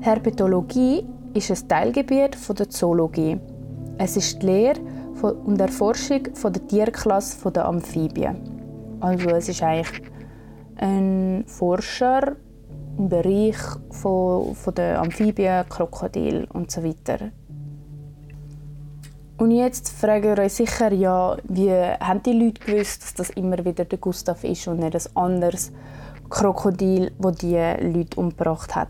Herpetologie 0.00 1.06
ist 1.34 1.50
ein 1.50 1.68
Teilgebiet 1.68 2.38
der 2.58 2.70
Zoologie. 2.70 3.38
Es 3.98 4.16
ist 4.16 4.40
die 4.40 4.46
Lehre 4.46 4.80
und 5.44 5.60
Erforschung 5.60 6.22
der 6.42 6.66
Tierklasse 6.68 7.50
der 7.50 7.66
Amphibien. 7.66 8.55
Also 9.06 9.28
es 9.28 9.48
ist 9.48 9.62
eigentlich 9.62 10.02
ein 10.74 11.44
Forscher 11.46 12.34
im 12.98 13.08
Bereich 13.08 13.56
von, 13.90 14.52
von 14.56 14.74
der 14.74 15.00
Amphibien, 15.00 15.64
Krokodil 15.68 16.48
und 16.52 16.72
so 16.72 16.82
weiter. 16.82 17.30
Und 19.38 19.52
jetzt 19.52 19.90
fragt 19.90 20.24
ihr 20.24 20.36
euch 20.36 20.54
sicher, 20.54 20.92
ja, 20.92 21.36
wie 21.44 21.70
haben 21.70 22.20
die 22.24 22.32
Leute 22.32 22.60
gewusst, 22.66 23.04
dass 23.04 23.14
das 23.14 23.30
immer 23.30 23.64
wieder 23.64 23.84
der 23.84 23.98
Gustav 23.98 24.42
ist 24.42 24.66
und 24.66 24.80
nicht 24.80 24.96
ein 24.96 25.16
anderes 25.16 25.70
Krokodil, 26.28 27.12
wo 27.18 27.30
die 27.30 27.54
Leute 27.54 28.18
umgebracht 28.18 28.74
hat? 28.74 28.88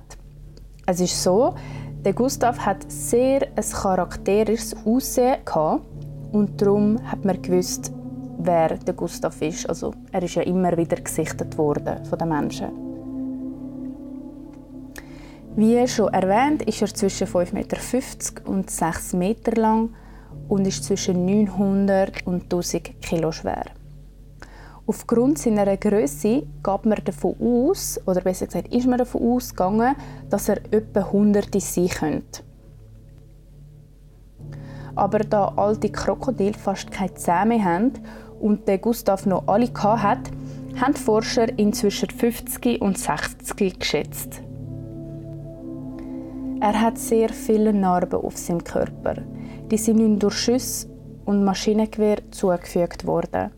Es 0.87 0.99
ist 0.99 1.23
so, 1.23 1.57
der 2.03 2.15
Gustav 2.15 2.61
hat 2.61 2.91
sehr 2.91 3.49
ein 3.55 3.71
charakterisches 3.71 4.75
Aussehen 4.87 5.45
gehabt 5.45 5.85
und 6.33 6.63
darum 6.63 6.99
hat 7.05 7.23
man 7.27 7.43
gewusst, 7.43 7.93
wer 8.39 8.77
der 8.77 8.95
Gustav 8.95 9.41
ist. 9.43 9.69
Also 9.69 9.93
er 10.13 10.23
ist 10.23 10.35
ja 10.35 10.43
immer 10.43 10.77
wieder 10.77 10.97
gesichtet 10.97 11.57
worden 11.59 12.05
von 12.05 12.19
den 12.19 12.29
Menschen. 12.29 12.87
Wie 15.57 15.89
schon 15.89 16.13
erwähnt, 16.13 16.63
ist 16.63 16.83
er 16.83 16.93
zwischen 16.93 17.27
5,50 17.27 17.55
Meter 17.55 18.51
und 18.51 18.71
6 18.71 19.15
Meter 19.15 19.53
lang 19.53 19.91
und 20.49 20.67
ist 20.67 20.85
zwischen 20.85 21.25
900 21.25 22.27
und 22.27 22.43
1000 22.43 23.01
Kilo 23.01 23.33
schwer. 23.33 23.65
Aufgrund 24.87 25.39
seiner 25.39 25.77
Größe 25.77 26.43
geht 26.63 26.85
man 26.85 26.99
davon 27.05 27.35
aus, 27.41 28.01
oder 28.07 28.21
besser 28.21 28.47
gesagt, 28.47 28.73
ist 28.73 28.87
man 28.87 28.99
davon 28.99 29.35
ausgegangen, 29.35 29.97
dass 30.31 30.49
er 30.49 30.59
etwa 30.71 31.11
Hunderte 31.11 31.59
sein 31.59 31.89
könnte. 31.89 32.43
Aber 34.95 35.19
da 35.21 35.55
alte 35.57 35.91
Krokodile 35.91 36.55
fast 36.55 36.91
keine 36.91 37.15
Zähne 37.15 37.65
haben 37.65 37.95
und 38.41 38.69
der 38.69 38.79
Gustav 38.79 39.27
noch 39.27 39.47
alle 39.47 39.71
hat, 39.75 40.31
haben 40.81 40.95
die 40.95 41.01
Forscher 41.01 41.59
ihn 41.59 41.73
zwischen 41.73 42.11
50 42.11 42.81
und 42.81 42.99
60 42.99 43.79
geschätzt. 43.79 44.43
Er 46.61 46.81
hat 46.81 46.99
sehr 46.99 47.29
viele 47.31 47.73
Narben 47.73 48.21
auf 48.21 48.37
seinem 48.37 48.65
Körper. 48.65 49.17
Die 49.71 49.77
sind 49.77 50.01
ihm 50.01 50.19
durch 50.19 50.35
Schüsse 50.35 50.89
und 51.25 51.45
Maschinengewehr 51.45 52.19
zugefügt 52.31 53.07
worden. 53.07 53.51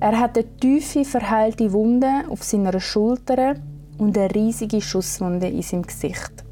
Er 0.00 0.18
hat 0.18 0.38
eine 0.38 0.46
tiefe, 0.56 1.04
verheilte 1.04 1.72
Wunde 1.72 2.24
auf 2.30 2.42
seiner 2.44 2.78
Schulter 2.80 3.56
und 3.98 4.16
eine 4.16 4.34
riesige 4.34 4.80
Schusswunde 4.80 5.48
in 5.48 5.62
seinem 5.62 5.82
Gesicht. 5.82 6.44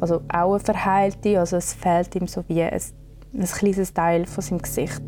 Also 0.00 0.22
auch 0.28 0.54
eine 0.54 0.60
verheilte, 0.60 1.38
also 1.38 1.56
es 1.56 1.72
fehlt 1.72 2.14
ihm 2.16 2.26
so 2.26 2.42
wie 2.48 2.62
ein, 2.62 2.80
ein 3.34 3.44
kleines 3.44 3.94
Teil 3.94 4.26
von 4.26 4.42
seinem 4.42 4.62
Gesicht. 4.62 5.02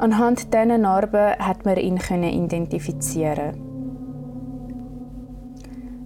Anhand 0.00 0.46
dieser 0.46 0.78
Narben 0.78 1.38
hat 1.38 1.66
man 1.66 1.76
ihn 1.76 1.98
identifizieren. 1.98 3.52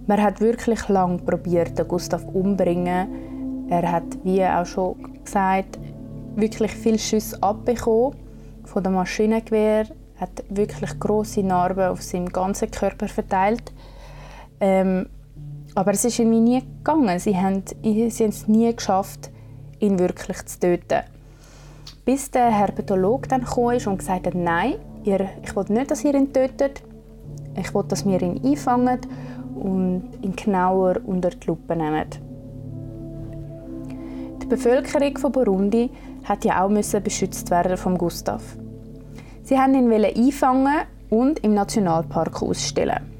Man 0.05 0.21
hat 0.21 0.41
wirklich 0.41 0.89
lange 0.89 1.19
probiert, 1.19 1.87
Gustav 1.87 2.25
umzubringen. 2.25 3.69
Er 3.69 3.89
hat, 3.89 4.03
wie 4.25 4.43
auch 4.43 4.65
schon 4.65 5.23
gesagt, 5.23 5.79
wirklich 6.35 6.73
viel 6.73 6.99
Schüsse 6.99 7.41
abbekommen 7.41 8.17
von 8.65 8.83
dem 8.83 8.95
Maschinengewehr. 8.95 9.85
Hat 10.17 10.43
wirklich 10.49 10.99
große 10.99 11.43
Narben 11.43 11.85
auf 11.85 12.01
seinem 12.03 12.27
ganzen 12.27 12.69
Körper 12.71 13.07
verteilt. 13.07 13.71
Ähm, 14.59 15.07
aber 15.73 15.91
es 15.91 16.03
ist 16.03 16.19
irgendwie 16.19 16.41
nie 16.41 16.59
gegangen. 16.59 17.17
Sie 17.17 17.37
haben, 17.37 17.63
sie 17.81 18.11
haben 18.11 18.29
es 18.29 18.45
nie 18.49 18.75
geschafft, 18.75 19.31
ihn 19.79 19.99
wirklich 19.99 20.45
zu 20.47 20.59
töten. 20.59 21.14
Bis 22.05 22.29
der 22.29 22.51
Herpetologe 22.51 23.27
dann 23.27 23.43
kam 23.43 23.63
und 23.63 23.97
gesagt 23.97 24.27
hat, 24.27 24.35
nein, 24.35 24.75
ihr, 25.03 25.27
ich 25.43 25.55
will 25.55 25.65
nicht, 25.69 25.89
dass 25.89 26.03
ihr 26.03 26.13
ihn 26.13 26.31
tötet. 26.31 26.83
Ich 27.59 27.73
will, 27.73 27.83
dass 27.87 28.05
wir 28.05 28.21
ihn 28.21 28.39
einfangen 28.45 28.99
und 29.55 30.03
ihn 30.21 30.35
genauer 30.35 30.97
unter 31.05 31.31
die 31.31 31.47
Lupe 31.47 31.75
nehmen. 31.75 32.05
Die 34.41 34.45
Bevölkerung 34.45 35.17
von 35.17 35.31
Burundi 35.31 35.89
hat 36.25 36.45
ja 36.45 36.63
auch 36.63 36.69
müssen 36.69 37.01
beschützt 37.01 37.49
werden 37.49 37.77
vom 37.77 37.97
Gustav. 37.97 38.55
Sie 39.41 39.57
haben 39.57 39.73
ihn 39.73 39.91
einfangen 39.91 40.85
und 41.09 41.39
im 41.39 41.55
Nationalpark 41.55 42.43
ausstellen. 42.43 43.11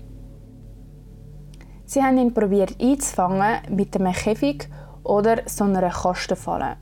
Sie 1.86 2.04
haben 2.04 2.18
ihn 2.18 2.34
probiert 2.34 2.76
einzufangen 2.80 3.62
mit 3.70 3.96
einem 3.96 4.14
Käfig 4.14 4.70
oder 5.04 5.38
so 5.46 5.64
einer 5.64 5.90
Kastenfalle. 5.90 6.78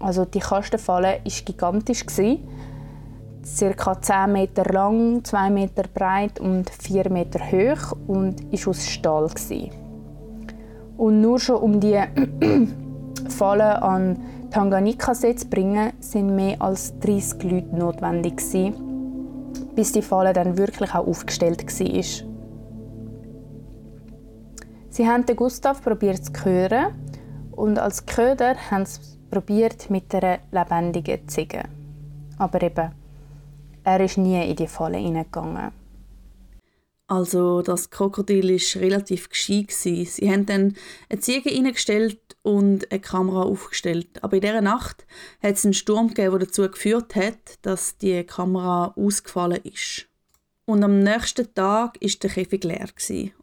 Also 0.00 0.24
die 0.24 0.40
Kastenfalle 0.40 1.20
war 1.22 1.44
gigantisch. 1.44 2.04
Circa 3.44 4.00
10 4.00 4.32
Meter 4.32 4.64
lang, 4.64 5.24
2 5.24 5.50
Meter 5.50 5.84
breit 5.94 6.40
und 6.40 6.68
4 6.68 7.10
Meter 7.10 7.40
hoch 7.40 7.96
und 8.06 8.42
war 8.52 8.70
aus 8.70 8.86
Stahl. 8.86 9.28
Und 10.96 11.20
nur 11.20 11.38
schon 11.38 11.56
um 11.56 11.80
die 11.80 11.98
Falle 13.28 13.82
an 13.82 14.18
Tanganika-See 14.50 15.36
zu 15.36 15.48
bringen, 15.48 15.92
sind 16.00 16.34
mehr 16.34 16.60
als 16.60 16.98
30 17.00 17.42
Leute 17.44 17.76
notwendig 17.76 18.40
bis 19.74 19.92
die 19.92 20.02
Falle 20.02 20.32
dann 20.32 20.58
wirklich 20.58 20.90
auch 20.90 21.06
aufgestellt 21.06 21.64
war. 21.66 22.26
Sie 24.90 25.08
haben 25.08 25.24
den 25.24 25.36
Gustav 25.36 25.82
probiert 25.82 26.24
zu 26.24 26.32
hören 26.44 26.94
und 27.52 27.78
als 27.78 28.04
Köder 28.04 28.56
haben 28.70 28.84
sie 28.84 29.00
probiert 29.30 29.90
mit 29.90 30.14
einer 30.14 30.40
lebendigen 30.50 31.28
Ziege. 31.28 31.64
Aber 32.38 32.62
eben, 32.62 32.92
er 33.84 34.00
ist 34.00 34.18
nie 34.18 34.48
in 34.48 34.56
die 34.56 34.66
Falle 34.66 34.98
hineingegangen. 34.98 35.72
Also 37.06 37.60
das 37.62 37.90
Krokodil 37.90 38.50
war 38.50 38.82
relativ 38.82 39.28
gescheit. 39.30 39.72
Sie 39.72 40.30
haben 40.30 40.46
dann 40.46 40.76
eine 41.08 41.20
Ziege 41.20 41.50
hineingestellt 41.50 42.20
und 42.42 42.90
eine 42.90 43.00
Kamera 43.00 43.42
aufgestellt. 43.42 44.22
Aber 44.22 44.36
in 44.36 44.42
dieser 44.42 44.60
Nacht 44.60 45.06
hat 45.42 45.56
es 45.56 45.64
einen 45.64 45.74
Sturm 45.74 46.08
gegeben, 46.08 46.38
der 46.38 46.46
dazu 46.46 46.70
geführt 46.70 47.16
hat, 47.16 47.58
dass 47.62 47.96
die 47.98 48.22
Kamera 48.22 48.94
ausgefallen 48.96 49.60
ist. 49.64 50.06
Und 50.66 50.84
am 50.84 51.00
nächsten 51.00 51.52
Tag 51.52 52.00
war 52.00 52.10
der 52.22 52.30
Käfig 52.30 52.62
leer 52.62 52.88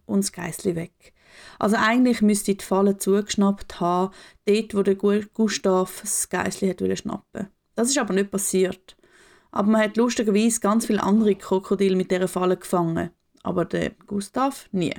und 0.06 0.24
das 0.24 0.32
Geissli 0.32 0.76
weg. 0.76 1.14
Also 1.60 1.76
eigentlich 1.78 2.22
müsste 2.22 2.56
die 2.56 2.64
Falle 2.64 2.98
zugeschnappt 2.98 3.80
haben, 3.80 4.14
dort 4.46 4.76
wo 4.76 4.84
der 4.84 4.96
Gustav 4.96 6.02
das 6.02 6.30
Geissli 6.30 6.70
hat 6.70 6.98
schnappen 6.98 7.48
Das 7.76 7.90
ist 7.90 7.98
aber 7.98 8.14
nicht 8.14 8.32
passiert. 8.32 8.98
Aber 9.52 9.70
man 9.70 9.82
hat 9.82 9.98
lustigerweise 9.98 10.60
ganz 10.60 10.86
viele 10.86 11.04
andere 11.04 11.36
Krokodile 11.36 11.96
mit 11.96 12.12
dieser 12.12 12.28
Falle 12.28 12.58
gefangen. 12.58 13.12
Aber 13.44 13.66
der 13.66 13.92
Gustav 14.06 14.68
nie. 14.72 14.94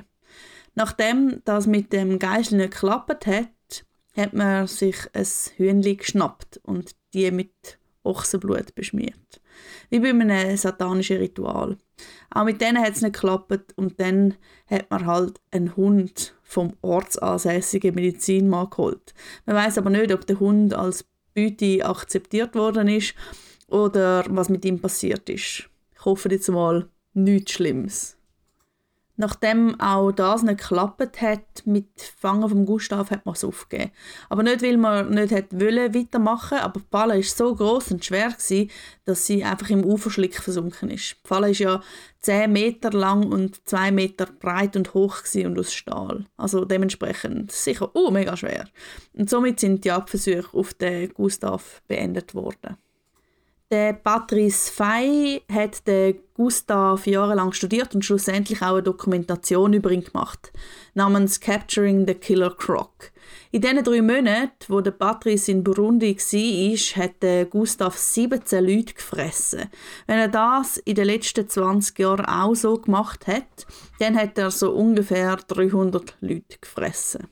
Nachdem 0.75 1.41
das 1.45 1.67
mit 1.67 1.93
dem 1.93 2.19
Geissli 2.19 2.57
nicht 2.57 2.71
geklappt 2.71 3.25
hat, 3.25 3.85
hat 4.15 4.33
man 4.33 4.67
sich 4.67 4.97
ein 5.13 5.27
Hühnchen 5.57 5.97
geschnappt 5.97 6.59
und 6.63 6.95
die 7.13 7.31
mit 7.31 7.79
Ochsenblut 8.03 8.75
beschmiert. 8.75 9.38
Wie 9.89 9.99
bei 9.99 10.09
einem 10.09 10.57
satanischen 10.57 11.17
Ritual. 11.17 11.77
Auch 12.31 12.43
mit 12.43 12.61
denen 12.61 12.83
hat 12.83 12.95
es 12.95 13.01
nicht 13.01 13.13
geklappt 13.13 13.73
und 13.75 13.99
dann 13.99 14.35
hat 14.67 14.89
man 14.89 15.05
halt 15.05 15.41
einen 15.51 15.75
Hund 15.75 16.35
vom 16.43 16.73
ortsansässigen 16.81 17.95
Medizinmann 17.95 18.69
geholt. 18.69 19.13
Man 19.45 19.55
weiß 19.55 19.77
aber 19.77 19.89
nicht, 19.89 20.13
ob 20.13 20.25
der 20.25 20.39
Hund 20.39 20.73
als 20.73 21.05
Beute 21.35 21.85
akzeptiert 21.85 22.55
worden 22.55 22.87
ist 22.87 23.15
oder 23.67 24.25
was 24.29 24.49
mit 24.49 24.65
ihm 24.65 24.79
passiert 24.79 25.29
ist. 25.29 25.69
Ich 25.93 26.05
hoffe 26.05 26.29
jetzt 26.29 26.49
mal 26.49 26.87
nichts 27.13 27.53
Schlimmes. 27.53 28.18
Nachdem 29.21 29.77
auch 29.81 30.13
das 30.13 30.43
nicht 30.43 30.61
geklappt 30.61 31.21
hat 31.21 31.65
mit 31.65 31.89
Fangen 31.99 32.47
vom 32.47 32.65
Gustav, 32.65 33.11
hat 33.11 33.25
man 33.25 33.35
es 33.35 33.43
aufgegeben. 33.43 33.91
Aber 34.29 34.43
nicht, 34.43 34.61
weil 34.61 34.77
man 34.77 35.09
nicht 35.09 35.31
hätte 35.31 35.59
wollen 35.59 35.93
weitermachen, 35.93 36.59
aber 36.59 36.79
die 36.79 36.85
Falle 36.89 37.15
war 37.15 37.23
so 37.23 37.53
groß 37.53 37.91
und 37.91 38.05
schwer 38.05 38.29
gewesen, 38.29 38.71
dass 39.03 39.25
sie 39.25 39.43
einfach 39.43 39.71
im 39.71 39.83
Uferschlick 39.83 40.41
versunken 40.41 40.89
ist. 40.89 41.17
Die 41.21 41.27
Falle 41.27 41.49
ist 41.49 41.59
ja 41.59 41.81
10 42.21 42.49
Meter 42.49 42.91
lang 42.91 43.29
und 43.29 43.67
2 43.67 43.91
Meter 43.91 44.25
breit 44.25 44.77
und 44.77 44.93
hoch 44.93 45.17
und 45.35 45.59
aus 45.59 45.73
Stahl. 45.73 46.25
Also 46.37 46.63
dementsprechend 46.63 47.51
sicher 47.51 47.93
oh, 47.95 48.11
mega 48.11 48.37
schwer. 48.37 48.69
Und 49.11 49.29
somit 49.29 49.59
sind 49.59 49.83
die 49.83 49.91
Abversuche 49.91 50.57
auf 50.57 50.73
den 50.73 51.13
Gustav 51.13 51.81
beendet 51.89 52.33
worden. 52.35 52.77
Der 53.71 53.93
Patrice 53.93 54.71
Fey 54.71 55.43
hat 55.47 55.85
den 55.85 56.17
Gustav 56.33 57.05
jahrelang 57.05 57.51
studiert 57.51 57.93
und 57.93 58.03
schlussendlich 58.03 58.63
auch 58.63 58.73
eine 58.73 58.81
Dokumentation 58.81 59.73
über 59.73 59.91
ihn 59.91 60.03
gemacht, 60.03 60.51
namens 60.95 61.39
Capturing 61.39 62.07
the 62.07 62.15
Killer 62.15 62.49
Croc. 62.57 63.11
In 63.51 63.61
diesen 63.61 63.83
drei 63.83 64.01
Monaten, 64.01 64.49
wo 64.69 64.81
der 64.81 64.89
Patrice 64.89 65.51
in 65.51 65.63
Burundi 65.63 66.17
war, 66.17 67.03
hat 67.03 67.51
Gustav 67.51 67.95
17 67.95 68.65
Leute 68.65 68.95
gefressen. 68.95 69.69
Wenn 70.07 70.17
er 70.17 70.29
das 70.29 70.77
in 70.77 70.95
den 70.95 71.05
letzten 71.05 71.47
20 71.47 71.99
Jahren 71.99 72.25
auch 72.25 72.55
so 72.55 72.75
gemacht 72.75 73.27
hat, 73.27 73.67
dann 73.99 74.17
hat 74.17 74.35
er 74.39 74.49
so 74.49 74.71
ungefähr 74.71 75.35
300 75.35 76.15
Leute 76.21 76.57
gefressen. 76.59 77.27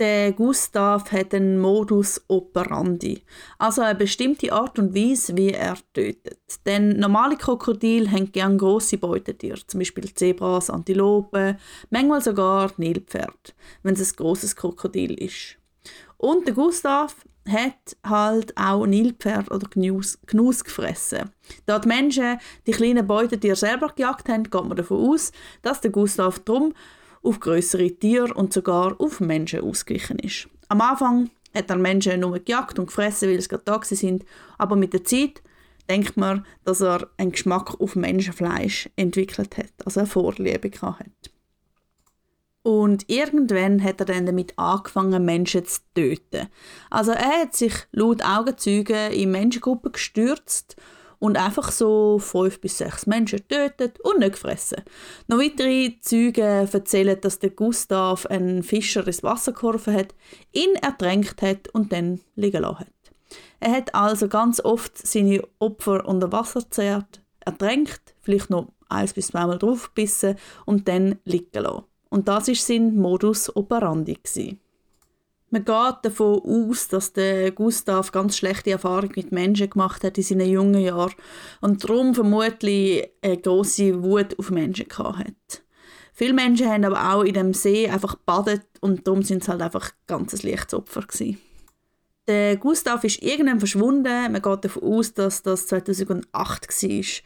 Der 0.00 0.30
Gustav 0.30 1.10
hat 1.10 1.34
einen 1.34 1.58
Modus 1.58 2.22
operandi, 2.28 3.24
also 3.58 3.82
eine 3.82 3.98
bestimmte 3.98 4.52
Art 4.52 4.78
und 4.78 4.94
Weise, 4.94 5.36
wie 5.36 5.50
er 5.50 5.76
tötet. 5.92 6.38
Denn 6.64 7.00
normale 7.00 7.36
Krokodile 7.36 8.08
haben 8.08 8.30
gerne 8.30 8.56
grosse 8.56 8.96
Beutetiere, 8.96 9.58
zum 9.66 9.80
Beispiel 9.80 10.14
Zebras, 10.14 10.70
Antilopen, 10.70 11.58
manchmal 11.90 12.22
sogar 12.22 12.70
Nilpferd, 12.76 13.56
wenn 13.82 13.94
es 13.94 14.12
ein 14.12 14.16
grosses 14.16 14.54
Krokodil 14.54 15.14
ist. 15.14 15.56
Und 16.16 16.46
der 16.46 16.54
Gustav 16.54 17.16
hat 17.48 17.96
halt 18.06 18.56
auch 18.56 18.86
Nilpferd 18.86 19.50
oder 19.50 19.68
Gnus, 19.68 20.20
Gnus 20.26 20.62
gefressen. 20.62 21.30
Da 21.66 21.80
die 21.80 21.88
Menschen 21.88 22.38
die 22.68 22.72
kleinen 22.72 23.06
Beutetiere 23.06 23.56
selber 23.56 23.88
gejagt 23.88 24.28
haben, 24.28 24.44
geht 24.44 24.64
man 24.64 24.76
davon 24.76 25.08
aus, 25.08 25.32
dass 25.62 25.80
der 25.80 25.90
Gustav 25.90 26.38
drum 26.40 26.72
auf 27.22 27.40
größere 27.40 27.90
Tiere 27.90 28.34
und 28.34 28.52
sogar 28.52 29.00
auf 29.00 29.20
Menschen 29.20 29.60
ausgewichen 29.60 30.18
ist. 30.18 30.48
Am 30.68 30.80
Anfang 30.80 31.30
hat 31.54 31.70
er 31.70 31.76
Menschen 31.76 32.20
nur 32.20 32.38
gejagt 32.38 32.78
und 32.78 32.86
gefressen, 32.86 33.30
weil 33.30 33.40
sie 33.40 33.48
gerade 33.48 33.64
da 33.64 33.80
sind, 33.82 34.24
aber 34.58 34.76
mit 34.76 34.92
der 34.92 35.04
Zeit 35.04 35.42
denkt 35.88 36.16
man, 36.16 36.44
dass 36.64 36.82
er 36.82 37.08
einen 37.16 37.32
Geschmack 37.32 37.80
auf 37.80 37.96
Menschenfleisch 37.96 38.90
entwickelt 38.96 39.56
hat, 39.56 39.72
also 39.84 40.00
eine 40.00 40.06
Vorliebe 40.06 40.70
hat. 40.82 41.30
Und 42.62 43.08
irgendwann 43.08 43.82
hat 43.82 44.00
er 44.00 44.06
dann 44.06 44.26
damit 44.26 44.58
angefangen, 44.58 45.24
Menschen 45.24 45.64
zu 45.64 45.80
töten. 45.94 46.48
Also 46.90 47.12
er 47.12 47.42
hat 47.42 47.54
sich 47.56 47.72
laut 47.92 48.22
Augenzeugen 48.22 49.12
in 49.12 49.30
Menschengruppen 49.30 49.92
gestürzt 49.92 50.76
und 51.18 51.36
einfach 51.36 51.72
so 51.72 52.18
fünf 52.18 52.60
bis 52.60 52.78
sechs 52.78 53.06
Menschen 53.06 53.46
tötet 53.48 54.00
und 54.00 54.20
nicht 54.20 54.32
gefressen. 54.32 54.82
Noch 55.26 55.38
weitere 55.38 55.98
Zeugen 56.00 56.68
erzählen, 56.72 57.20
dass 57.20 57.38
der 57.38 57.50
Gustav 57.50 58.26
einen 58.26 58.62
Fischer 58.62 59.06
ins 59.06 59.22
Wasser 59.22 59.52
geworfen 59.52 59.94
hat, 59.94 60.14
ihn 60.52 60.74
ertränkt 60.76 61.42
hat 61.42 61.68
und 61.68 61.92
dann 61.92 62.20
liegen 62.36 62.62
lassen 62.62 62.80
hat. 62.80 62.88
Er 63.60 63.72
hat 63.72 63.94
also 63.94 64.28
ganz 64.28 64.60
oft 64.60 64.96
seine 65.06 65.42
Opfer 65.58 66.06
unter 66.06 66.30
Wasser 66.32 66.68
zehrt, 66.70 67.20
ertränkt, 67.40 68.14
vielleicht 68.20 68.50
noch 68.50 68.68
eins 68.88 69.12
bis 69.12 69.28
zweimal 69.28 69.58
draufbissen 69.58 70.36
und 70.64 70.88
dann 70.88 71.18
liegen 71.24 71.62
lassen. 71.62 71.84
Und 72.10 72.28
das 72.28 72.48
war 72.48 72.54
sein 72.54 72.96
Modus 72.96 73.54
operandi. 73.54 74.14
Gewesen. 74.14 74.60
Man 75.50 75.64
geht 75.64 75.96
davon 76.02 76.40
aus, 76.44 76.88
dass 76.88 77.14
der 77.14 77.52
Gustav 77.52 78.12
ganz 78.12 78.36
schlechte 78.36 78.70
Erfahrungen 78.70 79.12
mit 79.16 79.32
Menschen 79.32 79.70
gemacht 79.70 80.04
hat 80.04 80.18
in 80.18 80.24
seinen 80.24 80.48
jungen 80.48 80.80
Jahren 80.80 81.14
und 81.62 81.82
darum 81.82 82.14
vermutlich 82.14 83.08
eine 83.22 83.38
große 83.38 84.02
Wut 84.02 84.38
auf 84.38 84.50
Menschen 84.50 84.86
hat. 84.98 85.62
Viele 86.12 86.34
Menschen 86.34 86.68
haben 86.68 86.84
aber 86.84 87.14
auch 87.14 87.22
in 87.22 87.34
dem 87.34 87.54
See 87.54 87.88
einfach 87.88 88.16
badet 88.16 88.66
und 88.80 89.06
darum 89.06 89.22
sind 89.22 89.42
es 89.42 89.48
halt 89.48 89.62
einfach 89.62 89.92
ganz 90.06 90.34
ein 90.34 90.50
leichtes 90.50 90.74
Opfer 90.74 91.02
gewesen. 91.02 91.38
Der 92.26 92.58
Gustav 92.58 93.04
ist 93.04 93.22
irgendwann 93.22 93.58
verschwunden. 93.58 94.32
Man 94.32 94.42
geht 94.42 94.64
davon 94.64 94.82
aus, 94.82 95.14
dass 95.14 95.42
das 95.42 95.66
2008 95.68 96.32
war. 96.34 97.22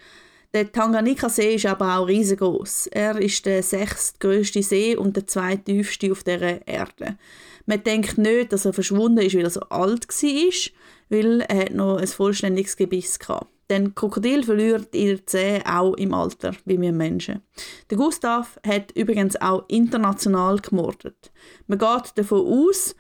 Der 0.55 0.71
Tanganika-See 0.71 1.55
ist 1.55 1.65
aber 1.65 1.97
auch 1.97 2.09
riesengroß. 2.09 2.89
Er 2.89 3.19
ist 3.19 3.47
der 3.47 3.63
sechstgrößte 3.63 4.63
See 4.63 4.95
und 4.95 5.17
der 5.17 5.27
zweitiefste 5.27 6.13
auf 6.13 6.25
der 6.25 6.67
Erde. 6.69 7.17
Man 7.65 7.83
denkt 7.83 8.19
nicht, 8.19 8.53
dass 8.53 8.67
er 8.67 8.75
verschwunden 8.75 9.25
ist, 9.25 9.35
weil 9.35 9.45
er 9.45 9.51
so 9.51 9.61
alt 9.71 10.07
war, 10.09 10.73
weil 11.09 11.41
er 11.43 11.73
noch 11.73 11.97
ein 11.97 12.07
vollständiges 12.07 12.77
Gebiss 12.77 13.19
hatte. 13.27 13.47
Denn 13.71 13.95
Krokodil 13.95 14.43
verliert 14.43 14.95
ihre 14.95 15.25
Zähne 15.25 15.65
auch 15.65 15.95
im 15.95 16.13
Alter, 16.13 16.55
wie 16.67 16.79
wir 16.79 16.93
Menschen. 16.93 17.41
Der 17.89 17.97
Gustav 17.97 18.61
hat 18.67 18.93
übrigens 18.93 19.41
auch 19.41 19.65
international 19.69 20.59
gemordet. 20.59 21.33
Man 21.67 21.79
geht 21.79 22.13
davon 22.17 22.47
aus, 22.47 22.95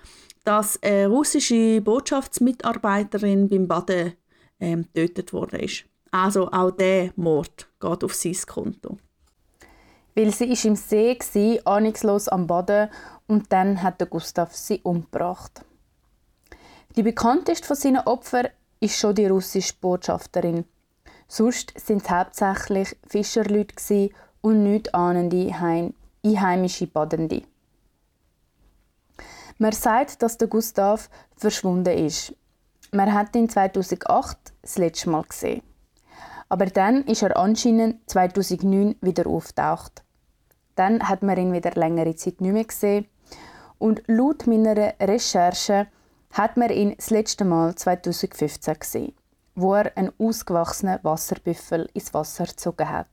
dass 0.44 0.82
eine 0.82 1.08
russische 1.08 1.82
Botschaftsmitarbeiterin 1.82 3.50
beim 3.50 3.68
Baden 3.68 4.14
ähm, 4.58 4.86
getötet 4.94 5.34
worden 5.34 5.60
ist. 5.60 5.84
Also 6.12 6.53
auch 6.53 6.70
der 6.70 7.11
Mord 7.16 7.68
geht 7.81 8.05
auf 8.05 8.14
sein 8.14 8.37
Konto. 8.46 8.98
Weil 10.14 10.31
sie 10.31 10.53
ist 10.53 10.66
im 10.66 10.77
See 10.77 11.18
war, 11.18 11.77
ahnungslos 11.77 12.29
am 12.29 12.46
Boden 12.46 12.90
und 13.27 13.51
dann 13.51 13.83
hat 13.83 14.09
Gustav 14.11 14.55
sie 14.55 14.81
umgebracht. 14.83 15.64
Die 16.96 17.03
bekannteste 17.03 17.66
von 17.66 17.77
seinen 17.77 18.07
Opfern 18.07 18.48
ist 18.81 18.98
schon 18.98 19.14
die 19.14 19.27
russische 19.27 19.72
Botschafterin. 19.81 20.66
Sonst 21.29 21.72
sind 21.81 22.03
es 22.03 22.11
hauptsächlich 22.11 22.94
Fischerleute 23.07 24.11
und 24.42 24.64
nicht 24.64 24.94
ahnende 24.94 25.51
einheimische 26.22 26.88
Badende. 26.88 27.42
Man 29.57 29.72
sagt, 29.72 30.22
dass 30.22 30.37
der 30.37 30.48
Gustav 30.48 31.09
verschwunden 31.37 31.96
ist. 31.96 32.35
Man 32.90 33.14
hat 33.14 33.35
ihn 33.35 33.48
2008 33.48 34.53
das 34.61 34.77
letzte 34.77 35.09
Mal 35.09 35.22
gesehen. 35.22 35.62
Aber 36.52 36.66
dann 36.66 37.04
ist 37.04 37.22
er 37.22 37.38
anscheinend 37.38 38.10
2009 38.10 38.96
wieder 39.00 39.26
auftaucht. 39.26 40.04
Dann 40.74 41.08
hat 41.08 41.22
man 41.22 41.38
ihn 41.38 41.54
wieder 41.54 41.70
längere 41.70 42.14
Zeit 42.14 42.42
nicht 42.42 42.52
mehr 42.52 42.64
gesehen. 42.64 43.06
Und 43.78 44.02
laut 44.06 44.46
meiner 44.46 44.92
Recherche 45.00 45.86
hat 46.30 46.58
man 46.58 46.68
ihn 46.68 46.94
das 46.94 47.08
letzte 47.08 47.46
Mal 47.46 47.74
2015 47.74 48.78
gesehen, 48.78 49.14
wo 49.54 49.76
er 49.76 49.96
einen 49.96 50.12
ausgewachsenen 50.18 50.98
Wasserbüffel 51.02 51.88
ins 51.94 52.12
Wasser 52.12 52.44
gezogen 52.44 52.90
hat. 52.90 53.08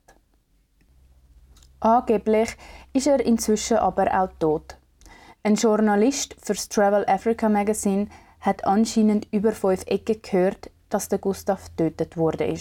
Angeblich 1.79 2.57
ist 2.91 3.07
er 3.07 3.25
inzwischen 3.25 3.77
aber 3.77 4.21
auch 4.21 4.33
tot. 4.39 4.75
Ein 5.43 5.55
Journalist 5.55 6.35
fürs 6.43 6.67
Travel 6.67 7.05
Africa 7.07 7.47
Magazine 7.47 8.09
hat 8.41 8.65
anscheinend 8.65 9.29
über 9.31 9.53
fünf 9.53 9.85
Ecken 9.85 10.21
gehört, 10.21 10.69
dass 10.89 11.07
der 11.07 11.19
Gustav 11.19 11.69
getötet 11.77 12.17
wurde. 12.17 12.53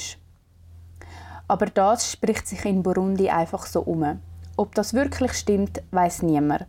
Aber 1.48 1.66
das 1.66 2.12
spricht 2.12 2.46
sich 2.46 2.64
in 2.64 2.82
Burundi 2.82 3.30
einfach 3.30 3.66
so 3.66 3.80
um. 3.80 4.20
Ob 4.56 4.74
das 4.74 4.94
wirklich 4.94 5.32
stimmt, 5.32 5.82
weiß 5.90 6.22
niemand. 6.22 6.66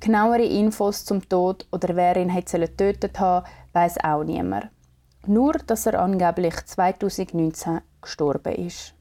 Genauere 0.00 0.44
Infos 0.44 1.04
zum 1.04 1.26
Tod 1.28 1.66
oder 1.72 1.96
wer 1.96 2.16
ihn 2.16 2.28
hätte 2.28 2.58
getötet 2.58 3.18
haben, 3.20 3.46
weiß 3.72 4.02
auch 4.04 4.24
niemand. 4.24 4.68
Nur, 5.26 5.54
dass 5.54 5.86
er 5.86 6.00
angeblich 6.00 6.54
2019 6.66 7.80
gestorben 8.02 8.54
ist. 8.54 8.94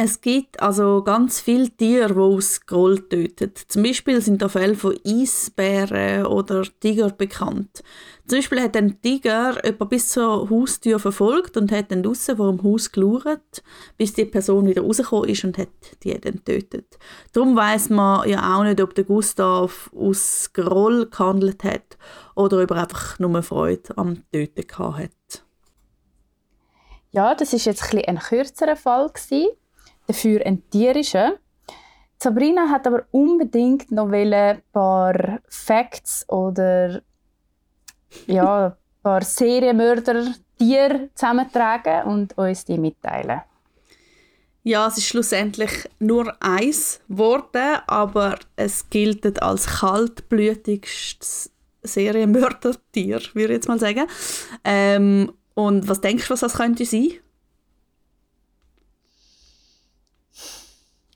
Es 0.00 0.20
gibt 0.20 0.62
also 0.62 1.02
ganz 1.02 1.40
viele 1.40 1.70
Tiere, 1.70 2.14
die 2.14 2.20
aus 2.20 2.64
Groll 2.66 3.08
töten. 3.08 3.52
Zum 3.66 3.82
Beispiel 3.82 4.20
sind 4.20 4.40
da 4.40 4.48
Fälle 4.48 4.76
von 4.76 4.96
Eisbären 5.04 6.24
oder 6.24 6.62
Tiger 6.78 7.10
bekannt. 7.10 7.82
Zum 8.28 8.38
Beispiel 8.38 8.62
hat 8.62 8.76
ein 8.76 9.02
Tiger 9.02 9.60
jemand 9.64 9.90
bis 9.90 10.10
zur 10.10 10.48
Haustür 10.50 11.00
verfolgt 11.00 11.56
und 11.56 11.72
hat 11.72 11.90
dann 11.90 12.04
draussen 12.04 12.36
vor 12.36 12.52
dem 12.52 12.62
Haus 12.62 12.92
gelauert, 12.92 13.64
bis 13.96 14.12
die 14.12 14.24
Person 14.24 14.68
wieder 14.68 14.82
rausgekommen 14.82 15.30
ist 15.30 15.42
und 15.42 15.58
hat 15.58 15.68
die 16.04 16.16
dann 16.20 16.34
getötet. 16.44 16.96
Darum 17.32 17.56
weiß 17.56 17.90
man 17.90 18.28
ja 18.28 18.56
auch 18.56 18.62
nicht, 18.62 18.80
ob 18.80 18.94
der 18.94 19.02
Gustav 19.02 19.90
aus 19.92 20.50
Groll 20.52 21.06
gehandelt 21.10 21.64
hat 21.64 21.98
oder 22.36 22.62
ob 22.62 22.70
er 22.70 22.82
einfach 22.84 23.18
nur 23.18 23.42
Freude 23.42 23.98
am 23.98 24.22
Töten 24.30 24.96
hat. 24.96 25.42
Ja, 27.10 27.34
das 27.34 27.52
ist 27.52 27.64
jetzt 27.64 27.92
ein, 27.92 28.04
ein 28.04 28.20
kürzerer 28.20 28.76
Fall 28.76 29.08
gewesen 29.08 29.48
dafür 30.08 30.44
ein 30.44 30.68
tierischer. 30.70 31.34
Sabrina 32.20 32.68
hat 32.68 32.86
aber 32.86 33.04
unbedingt 33.12 33.92
noch 33.92 34.10
ein 34.10 34.62
paar 34.72 35.38
Facts 35.48 36.28
oder 36.28 37.00
ja, 38.26 38.66
ein 38.66 38.72
paar 39.02 39.22
Serienmörder 39.22 40.34
Tiere 40.58 41.10
zusammentragen 41.14 42.02
und 42.04 42.36
uns 42.36 42.64
die 42.64 42.78
mitteilen. 42.78 43.42
Ja, 44.64 44.88
es 44.88 44.98
ist 44.98 45.06
schlussendlich 45.06 45.88
nur 46.00 46.34
eins 46.42 47.00
geworden, 47.08 47.78
aber 47.86 48.38
es 48.56 48.90
gilt 48.90 49.40
als 49.40 49.66
kaltblütigstes 49.66 51.52
Serienmördertier, 51.82 53.20
würde 53.34 53.52
ich 53.52 53.58
jetzt 53.58 53.68
mal 53.68 53.78
sagen. 53.78 54.06
Ähm, 54.64 55.32
und 55.54 55.88
was 55.88 56.00
denkst 56.00 56.26
du, 56.26 56.32
was 56.32 56.40
das 56.40 56.54
könnte 56.54 56.84
sein? 56.84 57.12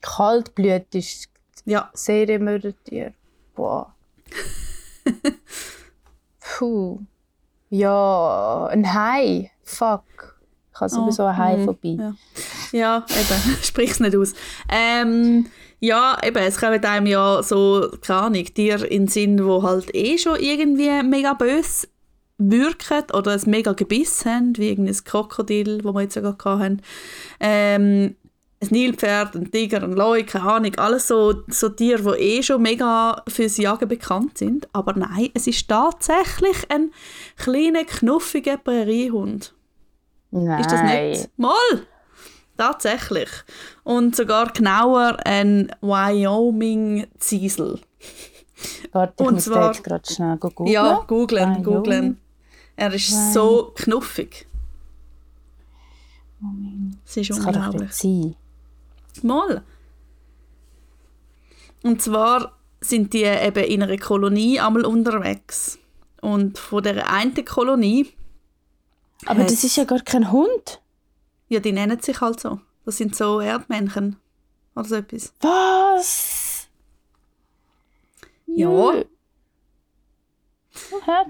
Kaltblütig 0.03 1.29
ja. 1.65 1.89
Serienmördertier. 1.93 3.13
Boah. 3.55 3.95
Puh. 6.39 6.99
Ja, 7.69 8.67
ein 8.67 8.93
Hai. 8.93 9.51
Fuck. 9.63 10.03
Ich 10.73 10.79
habe 10.79 10.89
sowieso 10.89 11.23
oh, 11.23 11.27
ein 11.27 11.37
Hai 11.37 11.57
mm, 11.57 11.65
vorbei. 11.65 11.97
Ja. 11.97 12.15
ja, 12.71 13.05
eben. 13.09 13.57
Sprich 13.63 13.91
es 13.91 13.99
nicht 13.99 14.15
aus. 14.15 14.33
Ähm, 14.69 15.47
ja, 15.79 16.17
eben, 16.23 16.37
es 16.37 16.59
kommen 16.59 16.83
einem 16.83 17.05
ja 17.05 17.41
so, 17.41 17.89
keine 18.01 18.19
Ahnung, 18.19 18.45
Tiere 18.45 18.85
in 18.85 19.03
den 19.03 19.07
Sinn, 19.07 19.37
die 19.37 19.43
halt 19.43 19.93
eh 19.95 20.17
schon 20.17 20.39
irgendwie 20.39 21.03
mega 21.03 21.33
böse 21.33 21.87
wirken 22.37 23.03
oder 23.13 23.31
ein 23.31 23.41
mega 23.45 23.73
Gebiss 23.73 24.25
haben, 24.25 24.57
wie 24.57 24.69
irgendein 24.69 25.03
Krokodil, 25.03 25.81
das 25.81 25.93
wir 25.93 26.01
jetzt 26.01 26.15
sogar 26.15 26.37
hatten. 26.59 26.81
Ähm, 27.39 28.15
ein 28.63 28.67
Nilpferd, 28.71 29.35
ein 29.35 29.51
Tiger, 29.51 29.83
ein 29.83 29.93
Leu, 29.93 30.23
keine 30.23 30.51
Ahnung, 30.51 30.75
alles 30.75 31.07
so, 31.07 31.43
so 31.47 31.69
Tiere, 31.69 32.15
die 32.17 32.23
eh 32.23 32.43
schon 32.43 32.61
mega 32.61 33.21
fürs 33.27 33.57
Jagen 33.57 33.87
bekannt 33.87 34.37
sind. 34.37 34.67
Aber 34.73 34.93
nein, 34.93 35.29
es 35.33 35.47
ist 35.47 35.67
tatsächlich 35.67 36.69
ein 36.69 36.91
kleiner, 37.37 37.83
knuffiger 37.83 38.57
Präriehund. 38.57 39.53
Nein. 40.31 40.61
Ist 40.61 40.71
das 40.71 40.81
nicht? 40.83 41.29
Mal! 41.37 41.87
Tatsächlich. 42.57 43.29
Und 43.83 44.15
sogar 44.15 44.51
genauer 44.53 45.17
ein 45.25 45.71
Wyoming-Ziesel. 45.81 47.79
Warte, 48.91 49.13
ich 49.19 49.27
Und 49.27 49.33
muss 49.35 49.45
zwar, 49.45 49.73
jetzt 49.73 49.83
gerade 49.83 50.13
schnell 50.13 50.37
googeln. 50.37 50.69
Ja, 50.69 51.03
googlen, 51.07 51.63
googlen. 51.63 52.19
Er 52.75 52.93
ist 52.93 53.11
Wyoming. 53.11 53.33
so 53.33 53.71
knuffig. 53.75 54.47
Es 57.05 57.17
ist 57.17 57.29
das 57.29 57.37
unglaublich. 57.37 57.63
Kann 57.63 57.71
doch 57.71 57.79
nicht 57.81 57.93
sein. 57.95 58.35
Mal. 59.21 59.63
Und 61.83 62.01
zwar 62.01 62.57
sind 62.81 63.13
die 63.13 63.23
eben 63.23 63.63
in 63.63 63.83
einer 63.83 63.97
Kolonie 63.97 64.59
einmal 64.59 64.85
unterwegs. 64.85 65.79
Und 66.21 66.57
von 66.57 66.83
der 66.83 67.09
einen 67.11 67.45
Kolonie. 67.45 68.13
Aber 69.25 69.43
das 69.43 69.63
ist 69.63 69.75
ja 69.75 69.83
gar 69.83 69.99
kein 69.99 70.31
Hund. 70.31 70.81
Ja, 71.49 71.59
die 71.59 71.71
nennen 71.71 71.99
sich 71.99 72.21
halt 72.21 72.39
so. 72.39 72.59
Das 72.85 72.97
sind 72.97 73.15
so 73.15 73.39
Erdmännchen. 73.39 74.17
Oder 74.75 74.85
so 74.85 74.95
etwas. 74.95 75.33
Was? 75.41 76.67
Ja. 78.47 79.03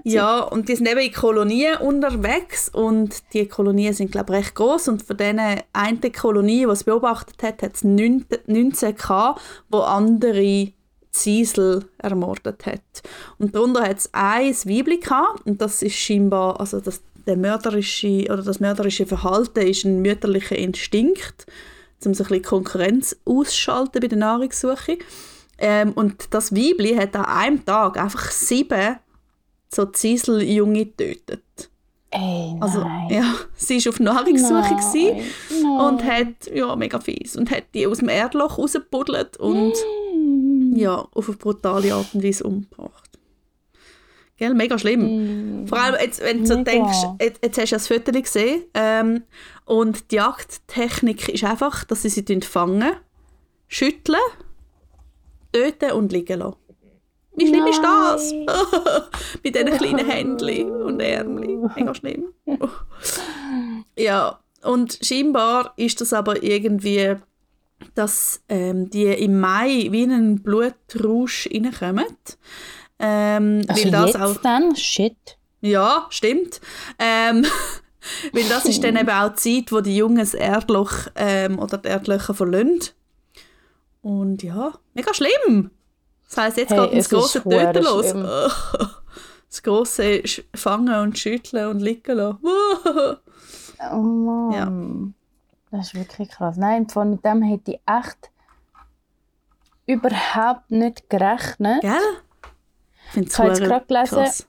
Ja, 0.04 0.40
und 0.40 0.68
die 0.68 0.76
sind 0.76 0.88
eben 0.88 1.00
in 1.00 1.12
Kolonien 1.12 1.76
unterwegs 1.78 2.68
und 2.68 3.22
die 3.32 3.46
Kolonien 3.46 3.92
sind, 3.92 4.12
glaube 4.12 4.32
ich, 4.32 4.38
recht 4.38 4.54
groß 4.54 4.88
und 4.88 5.02
von 5.02 5.16
diesen 5.16 5.40
einen 5.72 6.12
Kolonie, 6.12 6.64
die 6.64 6.70
es 6.70 6.84
beobachtet 6.84 7.42
hat, 7.42 7.62
hat 7.62 7.74
es 7.74 7.84
19 7.84 8.96
gehabt, 8.96 9.40
wo 9.68 9.80
andere 9.80 10.72
Ziesel 11.10 11.84
ermordet 11.98 12.66
hat. 12.66 12.80
Und 13.38 13.54
darunter 13.54 13.82
hat 13.82 13.98
es 13.98 14.10
ein 14.12 14.52
gehabt, 14.52 15.46
und 15.46 15.60
das 15.60 15.82
ist 15.82 15.94
scheinbar, 15.94 16.60
also 16.60 16.80
das, 16.80 17.02
der 17.26 17.36
mörderische 17.36 18.24
oder 18.24 18.42
das 18.42 18.60
mörderische 18.60 19.06
Verhalten 19.06 19.66
ist 19.66 19.84
ein 19.84 20.02
mütterlicher 20.02 20.56
Instinkt, 20.56 21.46
um 22.04 22.12
so 22.12 22.24
ein 22.24 22.28
bisschen 22.28 22.42
Konkurrenz 22.42 23.16
ausschalten 23.24 24.00
bei 24.00 24.08
der 24.08 24.18
Nahrungssuche. 24.18 24.98
Ähm, 25.56 25.92
und 25.92 26.34
das 26.34 26.52
Weibli 26.52 26.96
hat 26.96 27.14
an 27.14 27.24
einem 27.24 27.64
Tag 27.64 27.96
einfach 27.96 28.30
sieben 28.30 28.96
so 29.74 29.86
Zieseljunge 29.86 30.86
getötet. 30.86 31.70
Ey, 32.10 32.54
Also, 32.60 32.78
nein. 32.80 33.08
ja, 33.10 33.34
sie 33.56 33.84
war 33.84 33.90
auf 33.92 33.98
Nahrungssuche 34.00 34.76
gewesen 34.76 35.20
Nein. 35.62 35.80
und 35.80 36.04
hat, 36.04 36.46
ja, 36.54 36.76
mega 36.76 37.00
fies, 37.00 37.34
und 37.36 37.50
hat 37.50 37.64
die 37.74 37.86
aus 37.88 37.98
dem 37.98 38.08
Erdloch 38.08 38.56
rausgebuddelt 38.58 39.36
und 39.38 39.72
Mm. 40.14 40.76
ja, 40.76 40.94
auf 41.12 41.28
eine 41.28 41.36
brutale 41.36 41.92
Art 41.92 42.14
und 42.14 42.22
Weise 42.22 42.44
umgebracht. 42.44 43.18
Gell, 44.36 44.54
mega 44.54 44.78
schlimm. 44.78 45.66
Vor 45.66 45.78
allem, 45.78 45.96
jetzt, 46.00 46.20
wenn 46.22 46.40
du 46.40 46.46
so 46.46 46.62
denkst, 46.62 46.98
jetzt, 47.20 47.40
jetzt 47.42 47.58
hast 47.58 47.70
du 47.70 47.76
das 47.76 47.88
Foto 47.88 48.12
gesehen 48.12 48.62
ähm, 48.74 49.22
und 49.64 50.10
die 50.10 50.16
Jagdtechnik 50.16 51.28
ist 51.28 51.44
einfach, 51.44 51.84
dass 51.84 52.02
sie 52.02 52.08
sie 52.08 52.40
fangen, 52.42 52.92
schütteln, 53.68 54.18
töten 55.52 55.92
und 55.92 56.12
liegen 56.12 56.40
lassen. 56.40 56.56
Wie 57.36 57.46
schlimm 57.48 57.66
ist 57.66 57.82
das? 57.82 58.32
Bei 59.42 59.50
diesen 59.50 59.70
kleinen 59.78 60.08
Händchen 60.08 60.70
und 60.70 61.00
Ärmchen. 61.00 61.70
Mega 61.74 61.94
schlimm. 61.94 62.26
ja, 63.98 64.38
und 64.62 64.98
scheinbar 65.02 65.72
ist 65.76 66.00
das 66.00 66.12
aber 66.12 66.42
irgendwie, 66.42 67.16
dass 67.94 68.42
ähm, 68.48 68.88
die 68.90 69.04
im 69.06 69.40
Mai 69.40 69.88
wie 69.90 70.02
in 70.04 70.12
einen 70.12 70.42
Blutrausch 70.42 71.48
reinkommen. 71.52 72.06
Ähm, 72.98 73.62
Also 73.68 73.88
jetzt 73.88 74.20
auch, 74.20 74.36
dann? 74.36 74.74
Shit. 74.76 75.36
ja, 75.60 76.06
stimmt. 76.10 76.60
Ähm, 76.98 77.44
weil 78.32 78.44
das 78.48 78.64
ist 78.66 78.82
dann 78.84 78.96
eben 79.00 79.10
auch 79.10 79.30
die 79.30 79.62
Zeit, 79.62 79.72
wo 79.72 79.80
die 79.80 79.96
Jungen 79.96 80.18
das 80.18 80.34
Erdloch 80.34 80.92
ähm, 81.16 81.58
oder 81.58 81.78
die 81.78 81.88
Erdlöcher 81.88 82.34
verlassen. 82.34 82.80
Und 84.02 84.42
ja, 84.42 84.72
mega 84.94 85.12
schlimm. 85.14 85.70
Das 86.34 86.44
heisst, 86.44 86.56
jetzt 86.56 86.70
Hey, 86.72 86.78
geht 87.10 87.12
das 87.22 87.32
verdammt 87.32 87.74
Töten 87.74 87.84
los. 87.84 88.10
schlimm. 88.10 88.26
Das 89.48 89.62
Sch- 90.24 90.44
Fangen 90.56 91.00
und 91.00 91.16
Schütteln 91.16 91.68
und 91.68 91.80
liegen 91.80 92.16
lassen. 92.16 92.38
Oh 93.92 93.96
Mann. 93.96 95.14
Das 95.70 95.88
ist 95.88 95.94
wirklich 95.94 96.28
krass. 96.28 96.56
Nein, 96.56 96.88
von 96.88 97.10
mit 97.10 97.24
dem 97.24 97.42
hätte 97.42 97.72
ich 97.72 97.80
echt 97.86 98.30
überhaupt 99.86 100.70
nicht 100.70 101.08
gerechnet. 101.10 101.80
Gell? 101.82 101.92
Ich 103.14 103.38
habe 103.38 103.48
jetzt 103.48 103.60
gerade 103.62 103.86
gelesen. 103.86 104.44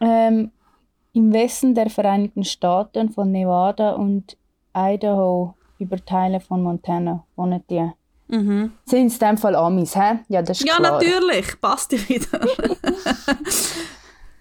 Ähm, 0.00 0.52
Im 1.12 1.32
Westen 1.32 1.74
der 1.74 1.90
Vereinigten 1.90 2.44
Staaten 2.44 3.10
von 3.10 3.32
Nevada 3.32 3.92
und 3.92 4.36
Idaho 4.76 5.54
über 5.78 5.96
Teile 6.04 6.40
von 6.40 6.62
Montana 6.62 7.24
wohnen 7.36 7.64
die. 7.70 7.90
Mhm. 8.28 8.72
Sind 8.84 9.06
es 9.06 9.14
in 9.14 9.18
dem 9.20 9.38
Fall 9.38 9.56
Amis, 9.56 9.96
hä? 9.96 10.18
Ja, 10.28 10.42
das 10.42 10.60
ist 10.60 10.66
Ja, 10.68 10.76
klar. 10.76 10.92
natürlich. 10.92 11.60
Passt 11.60 11.92
dir 11.92 12.08
wieder. 12.08 12.40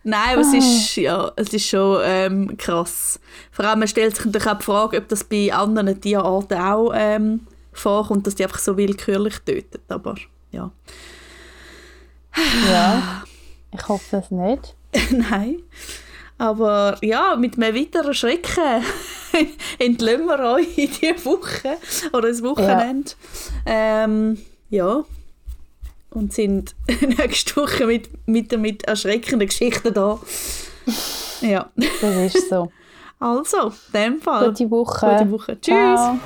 Nein, 0.04 0.30
aber 0.38 0.41
es 0.41 0.54
ist, 0.54 0.95
ja, 0.95 1.32
es 1.36 1.50
ist 1.54 1.67
schon 1.67 2.00
ähm, 2.04 2.56
krass. 2.58 3.19
Vor 3.52 3.65
allem 3.65 3.80
man 3.80 3.88
stellt 3.89 4.15
sich 4.15 4.26
natürlich 4.26 4.47
auch 4.47 4.58
die 4.58 4.63
Frage, 4.63 4.97
ob 5.00 5.08
das 5.10 5.23
bei 5.26 5.52
anderen 5.54 6.00
Tierarten 6.00 6.58
auch 6.60 6.91
ähm, 6.95 7.45
vorkommt, 7.73 8.26
dass 8.26 8.36
die 8.36 8.43
einfach 8.43 8.60
so 8.60 8.78
willkürlich 8.78 9.39
töten. 9.39 9.82
Aber 9.89 10.15
ja, 10.52 10.71
Ja, 12.71 13.23
ich 13.73 13.88
hoffe 13.88 14.17
es 14.17 14.32
nicht. 14.32 14.76
nein. 15.12 15.58
Aber 16.38 16.97
ja, 17.02 17.36
mit 17.36 17.58
einem 17.58 17.76
weiteren 17.76 18.13
Schrecken 18.13 18.84
entlösen 19.80 20.26
wir 20.26 20.40
euch 20.40 20.78
in 20.78 20.90
diese 20.90 21.26
Woche 21.26 21.78
oder 22.13 22.30
das 22.30 22.42
Wochenende. 22.44 23.12
Ja. 23.66 24.04
Ähm, 24.04 24.38
ja. 24.70 25.04
Und 26.12 26.34
sind 26.34 26.76
nächste 27.18 27.56
Woche 27.58 27.86
mit, 27.86 28.10
mit, 28.28 28.58
mit 28.58 28.84
erschreckenden 28.84 29.48
Geschichten 29.48 29.94
da. 29.94 30.20
Ja, 31.42 31.70
Das 31.76 32.34
ist 32.34 32.50
so. 32.50 32.72
also, 33.20 33.68
in 33.68 33.94
dem 33.94 34.22
Fall. 34.22 34.50
Gute 34.50 34.72
Woche. 34.72 35.18
Gute 35.18 35.32
Woche. 35.32 35.62
Tschüss. 35.62 35.76
Ciao. 35.76 36.20